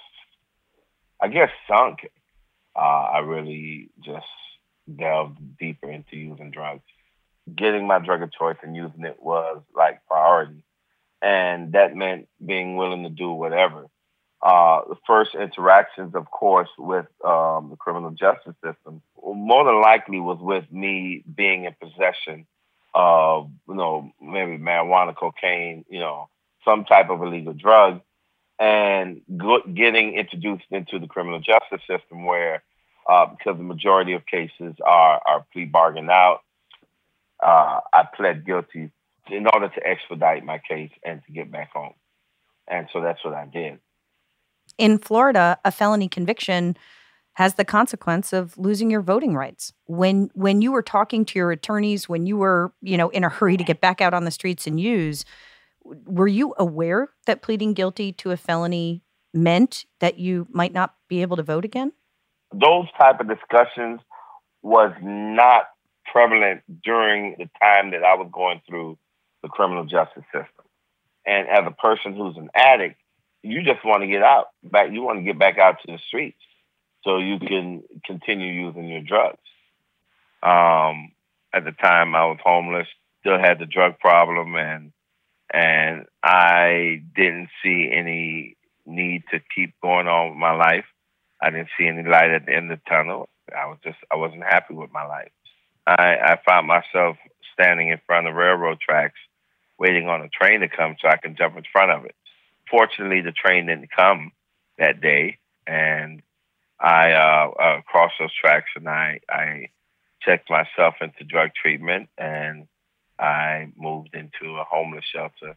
I 1.21 1.29
guess, 1.29 1.51
sunk. 1.69 2.09
Uh, 2.77 2.79
I 2.79 3.19
really 3.19 3.91
just 4.05 4.27
delved 4.97 5.39
deeper 5.59 5.91
into 5.91 6.17
using 6.17 6.51
drugs. 6.51 6.85
Getting 7.55 7.87
my 7.87 7.99
drug 7.99 8.23
of 8.23 8.33
choice 8.33 8.57
and 8.63 8.75
using 8.77 9.05
it 9.05 9.21
was 9.21 9.63
like 9.77 10.01
priority. 10.07 10.63
And 11.25 11.73
that 11.73 11.97
meant 11.97 12.29
being 12.45 12.77
willing 12.77 13.05
to 13.05 13.09
do 13.09 13.33
whatever. 13.33 13.87
Uh, 14.43 14.83
the 14.91 14.97
first 15.07 15.35
interactions, 15.35 16.15
of 16.15 16.31
course, 16.31 16.69
with 16.79 17.07
um, 17.25 17.71
the 17.71 17.77
criminal 17.79 18.11
justice 18.11 18.55
system, 18.63 19.01
more 19.25 19.65
than 19.65 19.81
likely 19.81 20.21
was 20.21 20.39
with 20.39 20.71
me 20.71 21.25
being 21.35 21.65
in 21.65 21.75
possession 21.81 22.47
of, 22.95 23.51
you 23.67 23.75
know, 23.75 24.13
maybe 24.21 24.59
marijuana, 24.59 25.17
cocaine, 25.17 25.87
you 25.89 25.99
know, 25.99 26.29
some 26.63 26.85
type 26.85 27.09
of 27.09 27.23
illegal 27.23 27.55
drug, 27.55 28.03
and 28.59 29.23
getting 29.73 30.15
introduced 30.15 30.67
into 30.71 30.99
the 30.99 31.07
criminal 31.07 31.41
justice 31.41 31.81
system 31.89 32.27
where, 32.27 32.63
uh, 33.09 33.25
because 33.25 33.57
the 33.57 33.65
majority 33.65 34.13
of 34.13 34.27
cases 34.27 34.75
are, 34.85 35.23
are 35.27 35.47
plea 35.55 35.65
bargained 35.65 36.11
out, 36.11 36.41
uh, 37.43 37.81
I 37.95 38.05
pled 38.15 38.45
guilty 38.45 38.91
in 39.31 39.47
order 39.53 39.69
to 39.69 39.87
expedite 39.87 40.45
my 40.45 40.61
case 40.69 40.91
and 41.05 41.23
to 41.27 41.33
get 41.33 41.51
back 41.51 41.73
home. 41.73 41.95
And 42.69 42.89
so 42.93 43.01
that's 43.01 43.25
what 43.25 43.35
I 43.35 43.47
did 43.47 43.79
in 44.79 44.99
Florida, 44.99 45.59
a 45.65 45.71
felony 45.71 46.09
conviction 46.09 46.77
has 47.35 47.55
the 47.55 47.65
consequence 47.65 48.33
of 48.33 48.57
losing 48.57 48.91
your 48.91 49.01
voting 49.01 49.35
rights. 49.35 49.73
When 49.87 50.31
when 50.35 50.63
you 50.63 50.73
were 50.73 50.83
talking 50.83 51.25
to 51.27 51.39
your 51.39 51.51
attorneys, 51.51 52.09
when 52.09 52.27
you 52.27 52.37
were, 52.37 52.73
you 52.81 52.97
know, 52.97 53.09
in 53.11 53.25
a 53.25 53.29
hurry 53.29 53.57
to 53.57 53.65
get 53.65 53.81
back 53.81 54.01
out 54.01 54.15
on 54.15 54.25
the 54.25 54.31
streets 54.31 54.67
and 54.67 54.79
use, 54.79 55.25
were 55.85 56.29
you 56.29 56.55
aware 56.59 57.11
that 57.27 57.43
pleading 57.43 57.75
guilty 57.75 58.13
to 58.13 58.31
a 58.31 58.37
felony 58.37 59.03
meant 59.33 59.85
that 59.99 60.19
you 60.19 60.47
might 60.51 60.73
not 60.73 60.95
be 61.09 61.23
able 61.23 61.37
to 61.37 61.43
vote 61.43 61.65
again? 61.65 61.93
Those 62.53 62.87
type 62.99 63.19
of 63.19 63.29
discussions 63.29 64.01
was 64.63 64.93
not 65.03 65.67
prevalent 66.11 66.63
during 66.85 67.35
the 67.39 67.51
time 67.61 67.91
that 67.91 68.05
I 68.05 68.15
was 68.15 68.29
going 68.33 68.63
through 68.69 68.97
the 69.45 69.51
criminal 69.51 69.85
justice 69.85 70.25
system. 70.33 70.65
And 71.27 71.49
as 71.49 71.65
a 71.67 71.71
person 71.71 72.17
who's 72.17 72.37
an 72.37 72.49
addict, 72.55 72.97
you 73.43 73.63
just 73.63 73.85
want 73.85 74.03
to 74.03 74.09
get 74.09 74.23
out 74.23 74.47
back. 74.65 74.91
You 74.91 75.03
want 75.03 75.19
to 75.19 75.25
get 75.25 75.39
back 75.39 75.59
out 75.59 75.77
to 75.85 75.93
the 75.93 75.99
streets 76.09 76.41
so 77.05 77.19
you 77.19 77.39
can 77.39 77.83
continue 78.07 78.67
using 78.67 78.89
your 78.89 79.03
drugs. 79.03 79.39
Um, 80.43 81.13
at 81.53 81.65
the 81.65 81.73
time, 81.73 82.15
I 82.15 82.25
was 82.25 82.39
homeless, 82.43 82.89
still 83.21 83.39
had 83.39 83.59
the 83.59 83.67
drug 83.67 83.99
problem, 83.99 84.57
and 84.57 84.93
and 85.53 86.07
I 86.23 87.03
didn't 87.15 87.51
see 87.63 87.91
any 87.95 88.57
need 88.87 89.25
to 89.31 89.41
keep 89.55 89.75
going 89.83 90.09
on 90.09 90.31
with 90.31 90.39
my 90.39 90.53
life. 90.53 90.87
I 91.41 91.51
didn't 91.51 91.69
see 91.79 91.87
any 91.87 92.03
light 92.03 92.31
at 92.31 92.47
the 92.47 92.55
end 92.55 92.73
of 92.73 92.79
the 92.79 92.91
tunnel. 92.91 93.29
I 93.55 93.67
was 93.67 93.79
just 93.85 93.99
I 94.11 94.17
wasn't 94.17 94.45
happy 94.45 94.73
with 94.73 94.91
my 94.91 95.05
life. 95.05 95.33
I, 95.87 96.17
I 96.17 96.39
found 96.47 96.67
myself 96.67 97.19
standing 97.53 97.89
in 97.89 98.01
front 98.07 98.27
of 98.27 98.35
railroad 98.35 98.79
tracks, 98.81 99.19
waiting 99.79 100.09
on 100.09 100.23
a 100.23 100.29
train 100.29 100.61
to 100.61 100.69
come 100.69 100.97
so 101.01 101.09
I 101.09 101.17
can 101.17 101.37
jump 101.37 101.57
in 101.57 101.65
front 101.73 101.91
of 101.91 102.05
it 102.05 102.15
fortunately, 102.71 103.21
the 103.21 103.33
train 103.33 103.67
didn't 103.67 103.91
come 103.95 104.33
that 104.79 105.01
day, 105.01 105.39
and 105.67 106.23
I 106.81 107.13
uh, 107.13 107.51
uh, 107.51 107.81
crossed 107.83 108.15
those 108.19 108.35
tracks 108.35 108.71
and 108.77 108.89
I, 108.89 109.21
I 109.29 109.69
checked 110.23 110.51
myself 110.51 110.95
into 111.01 111.25
drug 111.25 111.51
treatment 111.55 112.09
and 112.19 112.67
I 113.19 113.69
moved 113.77 114.15
into 114.15 114.57
a 114.57 114.65
homeless 114.65 115.05
shelter 115.05 115.57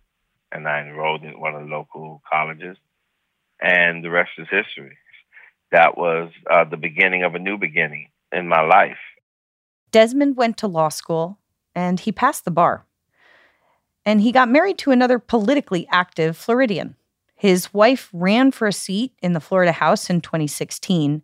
and 0.52 0.68
I 0.68 0.82
enrolled 0.82 1.24
in 1.24 1.40
one 1.40 1.56
of 1.56 1.62
the 1.62 1.68
local 1.68 2.22
colleges. 2.32 2.78
And 3.60 4.04
the 4.04 4.12
rest 4.12 4.32
is 4.38 4.48
history. 4.50 4.98
That 5.72 5.98
was 5.98 6.32
uh, 6.50 6.66
the 6.66 6.78
beginning 6.78 7.24
of 7.24 7.34
a 7.34 7.40
new 7.40 7.58
beginning 7.58 8.10
in 8.32 8.48
my 8.48 8.62
life. 8.62 9.00
Desmond 9.92 10.38
went 10.38 10.58
to 10.58 10.68
law 10.68 10.90
school 10.90 11.40
and 11.74 12.00
he 12.00 12.12
passed 12.12 12.46
the 12.46 12.52
bar. 12.52 12.86
And 14.08 14.22
he 14.22 14.32
got 14.32 14.48
married 14.48 14.78
to 14.78 14.92
another 14.92 15.20
politically 15.20 15.86
active 15.92 16.38
Floridian. 16.38 16.96
His 17.36 17.74
wife 17.74 18.10
ran 18.14 18.52
for 18.52 18.66
a 18.66 18.72
seat 18.72 19.12
in 19.22 19.34
the 19.34 19.42
Florida 19.42 19.74
House 19.74 20.10
in 20.10 20.22
2016. 20.22 21.22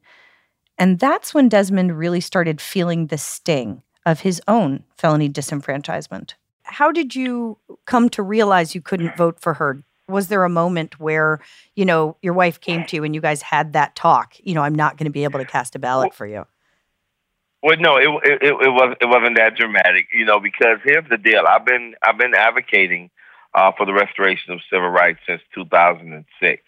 And 0.77 0.99
that's 0.99 1.33
when 1.33 1.47
Desmond 1.47 1.97
really 1.97 2.19
started 2.19 2.59
feeling 2.59 3.07
the 3.07 3.17
sting 3.17 3.83
of 4.05 4.19
his 4.19 4.41
own 4.49 4.83
felony 4.97 5.29
disenfranchisement. 5.29 6.33
How 6.63 6.91
did 6.91 7.15
you 7.15 7.57
come 7.85 8.09
to 8.09 8.21
realize 8.21 8.75
you 8.75 8.81
couldn't 8.81 9.15
vote 9.15 9.39
for 9.39 9.53
her? 9.53 9.81
Was 10.09 10.27
there 10.27 10.43
a 10.43 10.49
moment 10.49 10.99
where, 10.99 11.39
you 11.75 11.85
know, 11.85 12.17
your 12.21 12.33
wife 12.33 12.59
came 12.59 12.83
to 12.87 12.97
you 12.97 13.05
and 13.05 13.15
you 13.15 13.21
guys 13.21 13.41
had 13.41 13.71
that 13.71 13.95
talk? 13.95 14.35
You 14.43 14.55
know, 14.55 14.61
I'm 14.61 14.75
not 14.75 14.97
going 14.97 15.05
to 15.05 15.09
be 15.09 15.23
able 15.23 15.39
to 15.39 15.45
cast 15.45 15.73
a 15.77 15.79
ballot 15.79 16.13
for 16.13 16.27
you. 16.27 16.45
Well, 17.63 17.77
no, 17.79 17.97
it, 17.97 18.09
it 18.25 18.43
it 18.43 18.71
was 18.71 18.97
it 19.01 19.07
wasn't 19.07 19.37
that 19.37 19.55
dramatic, 19.57 20.09
you 20.13 20.25
know, 20.25 20.39
because 20.41 20.79
here's 20.85 21.09
the 21.09 21.17
deal. 21.17 21.43
I've 21.47 21.65
been 21.65 21.95
I've 22.03 22.17
been 22.19 22.35
advocating 22.35 23.09
uh, 23.55 23.71
for 23.77 23.87
the 23.87 23.93
restoration 23.93 24.53
of 24.53 24.61
civil 24.71 24.89
rights 24.89 25.19
since 25.27 25.41
2006. 25.55 26.63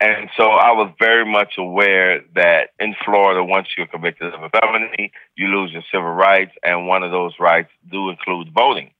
And 0.00 0.30
so 0.36 0.44
I 0.50 0.72
was 0.72 0.92
very 0.98 1.24
much 1.30 1.54
aware 1.58 2.22
that 2.34 2.70
in 2.80 2.96
Florida, 3.04 3.44
once 3.44 3.68
you're 3.78 3.86
convicted 3.86 4.34
of 4.34 4.42
a 4.42 4.50
felony, 4.50 5.12
you 5.36 5.48
lose 5.48 5.72
your 5.72 5.84
civil 5.92 6.10
rights, 6.12 6.52
and 6.64 6.88
one 6.88 7.04
of 7.04 7.12
those 7.12 7.34
rights 7.40 7.70
do 7.90 8.10
include 8.10 8.52
voting. 8.52 8.92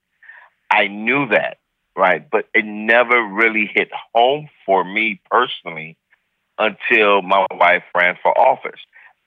I 0.71 0.87
knew 0.87 1.27
that, 1.29 1.57
right? 1.95 2.29
But 2.29 2.47
it 2.53 2.65
never 2.65 3.21
really 3.23 3.71
hit 3.73 3.89
home 4.15 4.49
for 4.65 4.85
me 4.85 5.21
personally 5.29 5.97
until 6.59 7.21
my 7.21 7.47
wife 7.51 7.83
ran 7.95 8.17
for 8.23 8.37
office. 8.37 8.81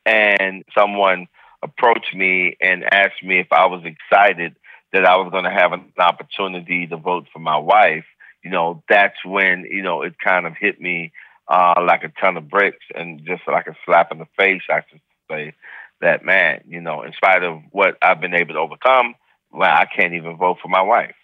And 0.07 0.65
someone 0.77 1.29
approached 1.67 2.15
me 2.15 2.57
and 2.61 2.85
asked 2.85 3.23
me 3.23 3.41
if 3.41 3.49
I 3.53 3.67
was 3.67 3.85
excited 3.85 4.57
that 4.93 5.05
I 5.05 5.17
was 5.17 5.31
going 5.31 5.45
to 5.45 5.51
have 5.51 5.73
an 5.73 5.93
opportunity 5.99 6.87
to 6.87 6.97
vote 6.97 7.27
for 7.33 7.39
my 7.41 7.59
wife, 7.59 8.05
you 8.43 8.51
know, 8.51 8.83
that's 8.89 9.17
when, 9.25 9.67
you 9.71 9.83
know, 9.83 10.03
it 10.03 10.15
kind 10.23 10.47
of 10.47 10.55
hit 10.59 10.81
me 10.81 11.13
uh, 11.49 11.75
like 11.87 12.05
a 12.05 12.13
ton 12.21 12.37
of 12.37 12.49
bricks 12.49 12.85
and 12.95 13.21
just 13.27 13.43
like 13.47 13.67
a 13.67 13.77
slap 13.85 14.13
in 14.13 14.19
the 14.19 14.27
face, 14.39 14.63
I 14.71 14.83
should 14.89 15.01
say, 15.31 15.55
that 16.01 16.25
man, 16.25 16.63
you 16.69 16.81
know, 16.81 17.03
in 17.03 17.13
spite 17.13 17.43
of 17.43 17.61
what 17.73 17.97
I've 18.03 18.21
been 18.21 18.35
able 18.35 18.55
to 18.55 18.61
overcome, 18.61 19.15
well, 19.51 19.71
I 19.71 19.87
can't 19.87 20.15
even 20.15 20.37
vote 20.37 20.59
for 20.63 20.69
my 20.69 20.83
wife. 20.83 21.15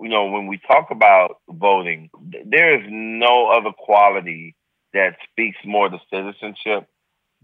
You 0.00 0.08
know, 0.08 0.26
when 0.26 0.46
we 0.46 0.58
talk 0.58 0.90
about 0.90 1.38
voting, 1.48 2.10
there 2.46 2.80
is 2.80 2.86
no 2.88 3.48
other 3.48 3.70
quality 3.76 4.54
that 4.94 5.16
speaks 5.30 5.58
more 5.64 5.88
to 5.88 5.98
citizenship 6.12 6.88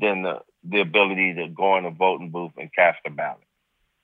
than 0.00 0.22
the, 0.22 0.40
the 0.68 0.80
ability 0.80 1.34
to 1.34 1.48
go 1.48 1.76
in 1.76 1.84
a 1.84 1.90
voting 1.90 2.30
booth 2.30 2.52
and 2.56 2.72
cast 2.72 2.98
a 3.06 3.10
ballot. 3.10 3.40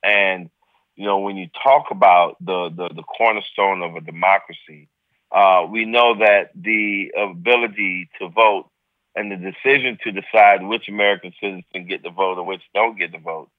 And 0.03 0.49
you 0.95 1.05
know, 1.05 1.19
when 1.19 1.37
you 1.37 1.49
talk 1.63 1.85
about 1.91 2.37
the, 2.39 2.69
the, 2.69 2.89
the 2.95 3.03
cornerstone 3.03 3.81
of 3.81 3.95
a 3.95 4.01
democracy, 4.01 4.89
uh, 5.31 5.65
we 5.69 5.85
know 5.85 6.19
that 6.19 6.51
the 6.55 7.11
ability 7.17 8.09
to 8.19 8.29
vote 8.29 8.69
and 9.15 9.31
the 9.31 9.35
decision 9.35 9.97
to 10.03 10.11
decide 10.11 10.63
which 10.63 10.87
American 10.87 11.33
citizens 11.39 11.87
get 11.87 12.03
the 12.03 12.09
vote 12.09 12.37
and 12.37 12.47
which 12.47 12.61
don't 12.73 12.97
get 12.97 13.11
the 13.11 13.17
vote 13.17 13.49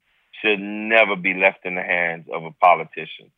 should 0.42 0.60
never 0.60 1.16
be 1.16 1.34
left 1.34 1.64
in 1.64 1.74
the 1.74 1.82
hands 1.82 2.26
of 2.32 2.44
a 2.44 2.50
politician, 2.52 3.30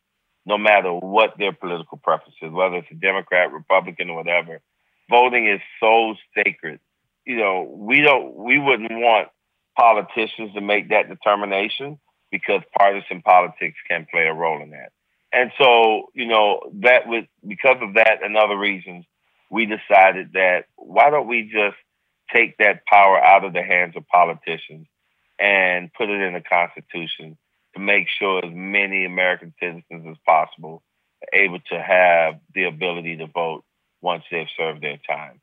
no 0.45 0.57
matter 0.57 0.91
what 0.91 1.37
their 1.37 1.53
political 1.53 1.97
preferences, 1.97 2.51
whether 2.51 2.77
it's 2.77 2.91
a 2.91 2.95
Democrat, 2.95 3.51
Republican, 3.51 4.09
or 4.09 4.17
whatever. 4.17 4.61
Voting 5.09 5.47
is 5.47 5.61
so 5.79 6.15
sacred. 6.35 6.79
You 7.25 7.37
know, 7.37 7.71
we 7.75 8.01
don't, 8.01 8.35
we 8.35 8.59
wouldn't 8.59 8.91
want 8.91 9.29
politicians 9.77 10.53
to 10.55 10.61
make 10.61 10.89
that 10.89 11.07
determination 11.07 11.99
because 12.31 12.61
partisan 12.77 13.21
politics 13.21 13.77
can 13.87 14.07
play 14.11 14.23
a 14.23 14.33
role 14.33 14.61
in 14.61 14.71
that. 14.71 14.91
And 15.31 15.51
so, 15.57 16.09
you 16.13 16.25
know, 16.25 16.61
that 16.81 17.07
was 17.07 17.25
because 17.45 17.77
of 17.81 17.93
that 17.95 18.23
and 18.23 18.35
other 18.35 18.57
reasons, 18.57 19.05
we 19.49 19.65
decided 19.65 20.33
that 20.33 20.65
why 20.75 21.09
don't 21.09 21.27
we 21.27 21.43
just 21.43 21.77
take 22.33 22.57
that 22.57 22.85
power 22.85 23.23
out 23.23 23.45
of 23.45 23.53
the 23.53 23.63
hands 23.63 23.95
of 23.95 24.07
politicians 24.07 24.87
and 25.39 25.93
put 25.93 26.09
it 26.09 26.21
in 26.21 26.33
the 26.33 26.41
Constitution 26.41 27.37
to 27.75 27.79
make 27.79 28.07
sure 28.19 28.43
as 28.43 28.51
many 28.53 29.05
American 29.05 29.53
citizens 29.59 30.05
as 30.09 30.17
possible 30.25 30.81
are 31.21 31.39
able 31.39 31.59
to 31.71 31.81
have 31.81 32.39
the 32.53 32.63
ability 32.63 33.17
to 33.17 33.27
vote 33.27 33.63
once 34.01 34.23
they've 34.31 34.47
served 34.57 34.81
their 34.81 34.99
time. 35.07 35.39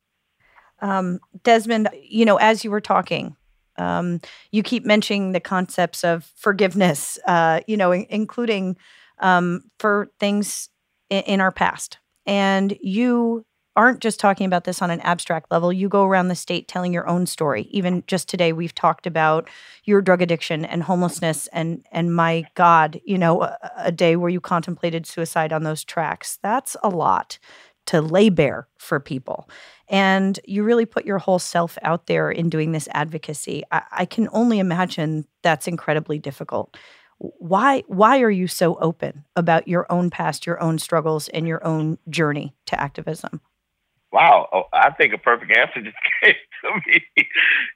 Um, 0.81 1.20
Desmond, 1.44 1.88
you 2.03 2.25
know, 2.25 2.37
as 2.37 2.64
you 2.64 2.70
were 2.70 2.81
talking, 2.81 3.37
um, 3.77 4.21
you 4.51 4.63
keep 4.63 4.85
mentioning 4.85 5.33
the 5.33 5.41
concepts 5.41 6.05
of 6.05 6.31
forgiveness, 6.37 7.19
uh, 7.27 7.61
you 7.67 7.77
know, 7.77 7.93
in- 7.93 8.07
including 8.09 8.77
um, 9.19 9.63
for 9.79 10.09
things 10.21 10.69
in, 11.11 11.23
in 11.23 11.41
our 11.41 11.53
past. 11.53 11.99
And 12.27 12.77
you 12.81 13.45
aren't 13.77 14.01
just 14.01 14.21
talking 14.21 14.47
about 14.47 14.65
this 14.65 14.81
on 14.81 14.91
an 14.91 15.01
abstract 15.01 15.51
level. 15.51 15.73
You 15.73 15.89
go 15.89 16.05
around 16.05 16.29
the 16.29 16.37
state 16.37 16.69
telling 16.69 16.93
your 16.93 17.09
own 17.09 17.27
story. 17.27 17.63
Even 17.71 18.05
just 18.07 18.29
today, 18.29 18.53
we've 18.53 18.75
talked 18.75 19.07
about 19.07 19.49
your 19.85 20.01
drug 20.01 20.23
addiction 20.23 20.65
and 20.65 20.83
homelessness, 20.85 21.49
and 21.49 21.85
and 21.91 22.15
my 22.15 22.45
God, 22.55 23.01
you 23.05 23.19
know, 23.19 23.43
a, 23.43 23.59
a 23.77 23.93
day 23.93 24.17
where 24.17 24.31
you 24.31 24.41
contemplated 24.41 25.07
suicide 25.07 25.53
on 25.53 25.65
those 25.65 25.85
tracks. 25.85 26.39
That's 26.43 26.77
a 26.83 26.89
lot 26.89 27.39
to 27.87 28.01
lay 28.01 28.29
bare 28.29 28.68
for 28.79 29.01
people. 29.01 29.49
And 29.88 30.40
you 30.44 30.62
really 30.62 30.87
put 30.87 31.05
your 31.05 31.18
whole 31.18 31.38
self 31.38 31.77
out 31.83 32.07
there 32.07 32.31
in 32.31 32.49
doing 32.49 32.73
this 32.73 32.88
advocacy. 32.92 33.62
I, 33.70 33.83
I 33.92 34.05
can 34.07 34.29
only 34.33 34.59
imagine 34.59 35.27
that's 35.42 35.68
incredibly 35.68 36.18
difficult. 36.18 36.77
Why 37.18 37.85
why 37.87 38.20
are 38.20 38.31
you 38.31 38.49
so 38.49 38.77
open 38.77 39.25
about 39.37 39.68
your 39.68 39.87
own 39.90 40.11
past 40.11 40.47
your 40.47 40.61
own 40.62 40.79
struggles 40.79 41.29
and 41.29 41.47
your 41.47 41.64
own 41.64 41.99
journey 42.09 42.55
to 42.66 42.81
activism? 42.81 43.40
Wow. 44.12 44.49
Oh, 44.53 44.64
i 44.73 44.90
think 44.90 45.12
a 45.14 45.18
perfect 45.18 45.57
answer 45.57 45.83
just 45.83 45.97
came 46.23 46.35
to 46.62 46.81
me. 46.87 47.29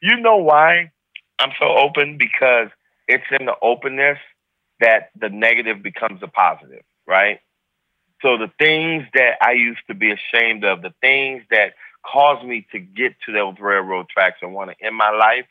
You 0.03 0.21
know 0.21 0.37
why 0.37 0.90
i'm 1.38 1.53
so 1.59 1.66
open? 1.66 2.18
Because 2.18 2.68
it's 3.07 3.25
in 3.38 3.47
the 3.47 3.55
openness 3.62 4.18
that 4.81 5.11
the 5.18 5.29
negative 5.29 5.83
becomes 5.83 6.21
a 6.23 6.29
positive 6.29 6.83
right 7.07 7.38
so 8.23 8.37
the 8.37 8.51
things 8.59 9.05
that 9.15 9.37
i 9.43 9.53
used 9.53 9.81
to 9.87 9.95
be 9.95 10.13
ashamed 10.13 10.65
of 10.65 10.83
the 10.83 10.93
things 11.01 11.43
that 11.51 11.75
caused 12.05 12.47
me 12.47 12.67
to 12.73 12.79
get 12.79 13.15
to 13.27 13.33
those 13.33 13.55
railroad 13.61 14.07
tracks 14.09 14.39
and 14.43 14.55
want 14.55 14.71
to 14.71 14.87
end 14.87 14.97
my 14.97 15.11
life 15.11 15.47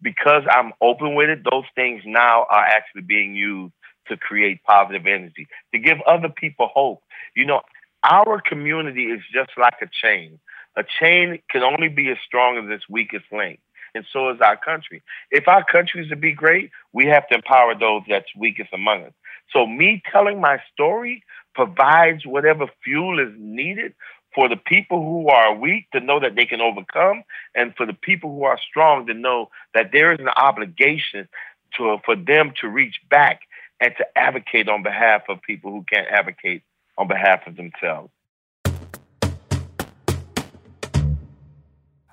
because 0.00 0.42
I'm 0.50 0.72
open 0.80 1.14
with 1.14 1.28
it, 1.28 1.40
those 1.50 1.64
things 1.74 2.02
now 2.06 2.46
are 2.50 2.64
actually 2.64 3.02
being 3.02 3.34
used 3.34 3.72
to 4.08 4.16
create 4.16 4.62
positive 4.64 5.06
energy, 5.06 5.48
to 5.72 5.78
give 5.78 5.98
other 6.06 6.28
people 6.28 6.70
hope. 6.72 7.02
You 7.34 7.46
know, 7.46 7.62
our 8.04 8.40
community 8.40 9.04
is 9.06 9.20
just 9.32 9.50
like 9.58 9.76
a 9.82 9.88
chain. 10.02 10.38
A 10.76 10.84
chain 11.00 11.40
can 11.50 11.62
only 11.62 11.88
be 11.88 12.10
as 12.10 12.18
strong 12.24 12.56
as 12.58 12.70
its 12.70 12.88
weakest 12.88 13.24
link. 13.32 13.60
And 13.94 14.04
so 14.12 14.30
is 14.30 14.40
our 14.40 14.56
country. 14.56 15.02
If 15.30 15.48
our 15.48 15.64
country 15.64 16.04
is 16.04 16.10
to 16.10 16.16
be 16.16 16.32
great, 16.32 16.70
we 16.92 17.06
have 17.06 17.26
to 17.28 17.34
empower 17.34 17.74
those 17.74 18.02
that's 18.08 18.28
weakest 18.36 18.72
among 18.72 19.04
us. 19.04 19.12
So 19.52 19.66
me 19.66 20.02
telling 20.12 20.40
my 20.40 20.60
story 20.72 21.24
provides 21.54 22.26
whatever 22.26 22.66
fuel 22.84 23.18
is 23.18 23.32
needed 23.38 23.94
for 24.34 24.48
the 24.48 24.56
people 24.56 25.02
who 25.02 25.28
are 25.28 25.54
weak 25.54 25.90
to 25.92 26.00
know 26.00 26.20
that 26.20 26.36
they 26.36 26.44
can 26.44 26.60
overcome, 26.60 27.24
and 27.54 27.74
for 27.76 27.86
the 27.86 27.94
people 27.94 28.30
who 28.30 28.44
are 28.44 28.58
strong 28.58 29.06
to 29.06 29.14
know 29.14 29.48
that 29.74 29.90
there 29.92 30.12
is 30.12 30.20
an 30.20 30.28
obligation 30.28 31.28
to 31.76 31.98
for 32.04 32.14
them 32.14 32.52
to 32.60 32.68
reach 32.68 33.00
back 33.10 33.40
and 33.80 33.92
to 33.96 34.06
advocate 34.16 34.68
on 34.68 34.82
behalf 34.82 35.22
of 35.28 35.40
people 35.42 35.70
who 35.70 35.84
can't 35.92 36.08
advocate 36.08 36.62
on 36.96 37.08
behalf 37.08 37.46
of 37.46 37.56
themselves. 37.56 38.10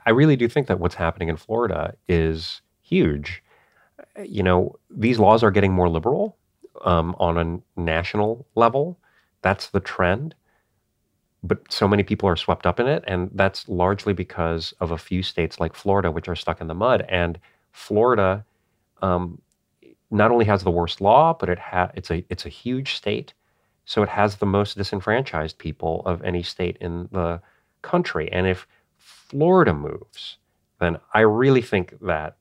I 0.05 0.11
really 0.11 0.35
do 0.35 0.47
think 0.47 0.67
that 0.67 0.79
what's 0.79 0.95
happening 0.95 1.29
in 1.29 1.37
Florida 1.37 1.95
is 2.07 2.61
huge. 2.83 3.43
You 4.23 4.43
know, 4.43 4.75
these 4.89 5.17
laws 5.17 5.43
are 5.43 5.49
getting 5.49 5.73
more 5.73 5.89
liberal 5.89 6.37
um, 6.83 7.15
on 7.17 7.37
a 7.37 7.79
national 7.79 8.45
level. 8.53 8.99
That's 9.45 9.69
the 9.69 9.79
trend 9.79 10.35
but 11.45 11.71
so 11.71 11.87
many 11.87 12.03
people 12.03 12.27
are 12.27 12.35
swept 12.35 12.65
up 12.65 12.79
in 12.79 12.87
it. 12.87 13.03
And 13.07 13.29
that's 13.35 13.69
largely 13.69 14.13
because 14.13 14.73
of 14.79 14.91
a 14.91 14.97
few 14.97 15.21
states 15.21 15.59
like 15.59 15.75
Florida, 15.75 16.11
which 16.11 16.27
are 16.27 16.35
stuck 16.35 16.59
in 16.59 16.67
the 16.67 16.73
mud. 16.73 17.05
And 17.07 17.39
Florida 17.71 18.43
um, 19.01 19.39
not 20.09 20.31
only 20.31 20.45
has 20.45 20.63
the 20.63 20.71
worst 20.71 21.01
law, 21.01 21.35
but 21.39 21.49
it 21.49 21.59
ha- 21.59 21.91
it's, 21.95 22.09
a, 22.09 22.25
it's 22.29 22.45
a 22.47 22.49
huge 22.49 22.95
state. 22.95 23.33
So 23.85 24.01
it 24.01 24.09
has 24.09 24.37
the 24.37 24.47
most 24.47 24.77
disenfranchised 24.77 25.59
people 25.59 26.01
of 26.05 26.23
any 26.23 26.41
state 26.41 26.77
in 26.81 27.09
the 27.11 27.41
country. 27.83 28.31
And 28.31 28.47
if 28.47 28.67
Florida 28.97 29.73
moves, 29.73 30.37
then 30.79 30.97
I 31.13 31.21
really 31.21 31.61
think 31.61 31.95
that 32.01 32.37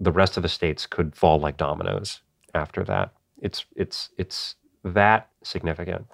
the 0.00 0.10
rest 0.12 0.36
of 0.36 0.42
the 0.42 0.48
states 0.48 0.86
could 0.86 1.14
fall 1.14 1.38
like 1.38 1.56
dominoes 1.56 2.22
after 2.54 2.82
that. 2.84 3.12
It's, 3.40 3.66
it's, 3.76 4.10
it's 4.18 4.56
that 4.82 5.28
significant. 5.44 6.06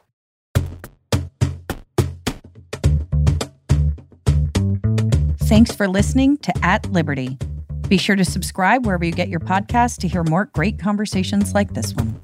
Thanks 5.48 5.74
for 5.74 5.88
listening 5.88 6.36
to 6.38 6.52
At 6.62 6.92
Liberty. 6.92 7.38
Be 7.88 7.96
sure 7.96 8.16
to 8.16 8.24
subscribe 8.26 8.84
wherever 8.84 9.02
you 9.02 9.12
get 9.12 9.30
your 9.30 9.40
podcasts 9.40 9.96
to 10.00 10.06
hear 10.06 10.22
more 10.22 10.44
great 10.44 10.78
conversations 10.78 11.54
like 11.54 11.72
this 11.72 11.94
one. 11.94 12.20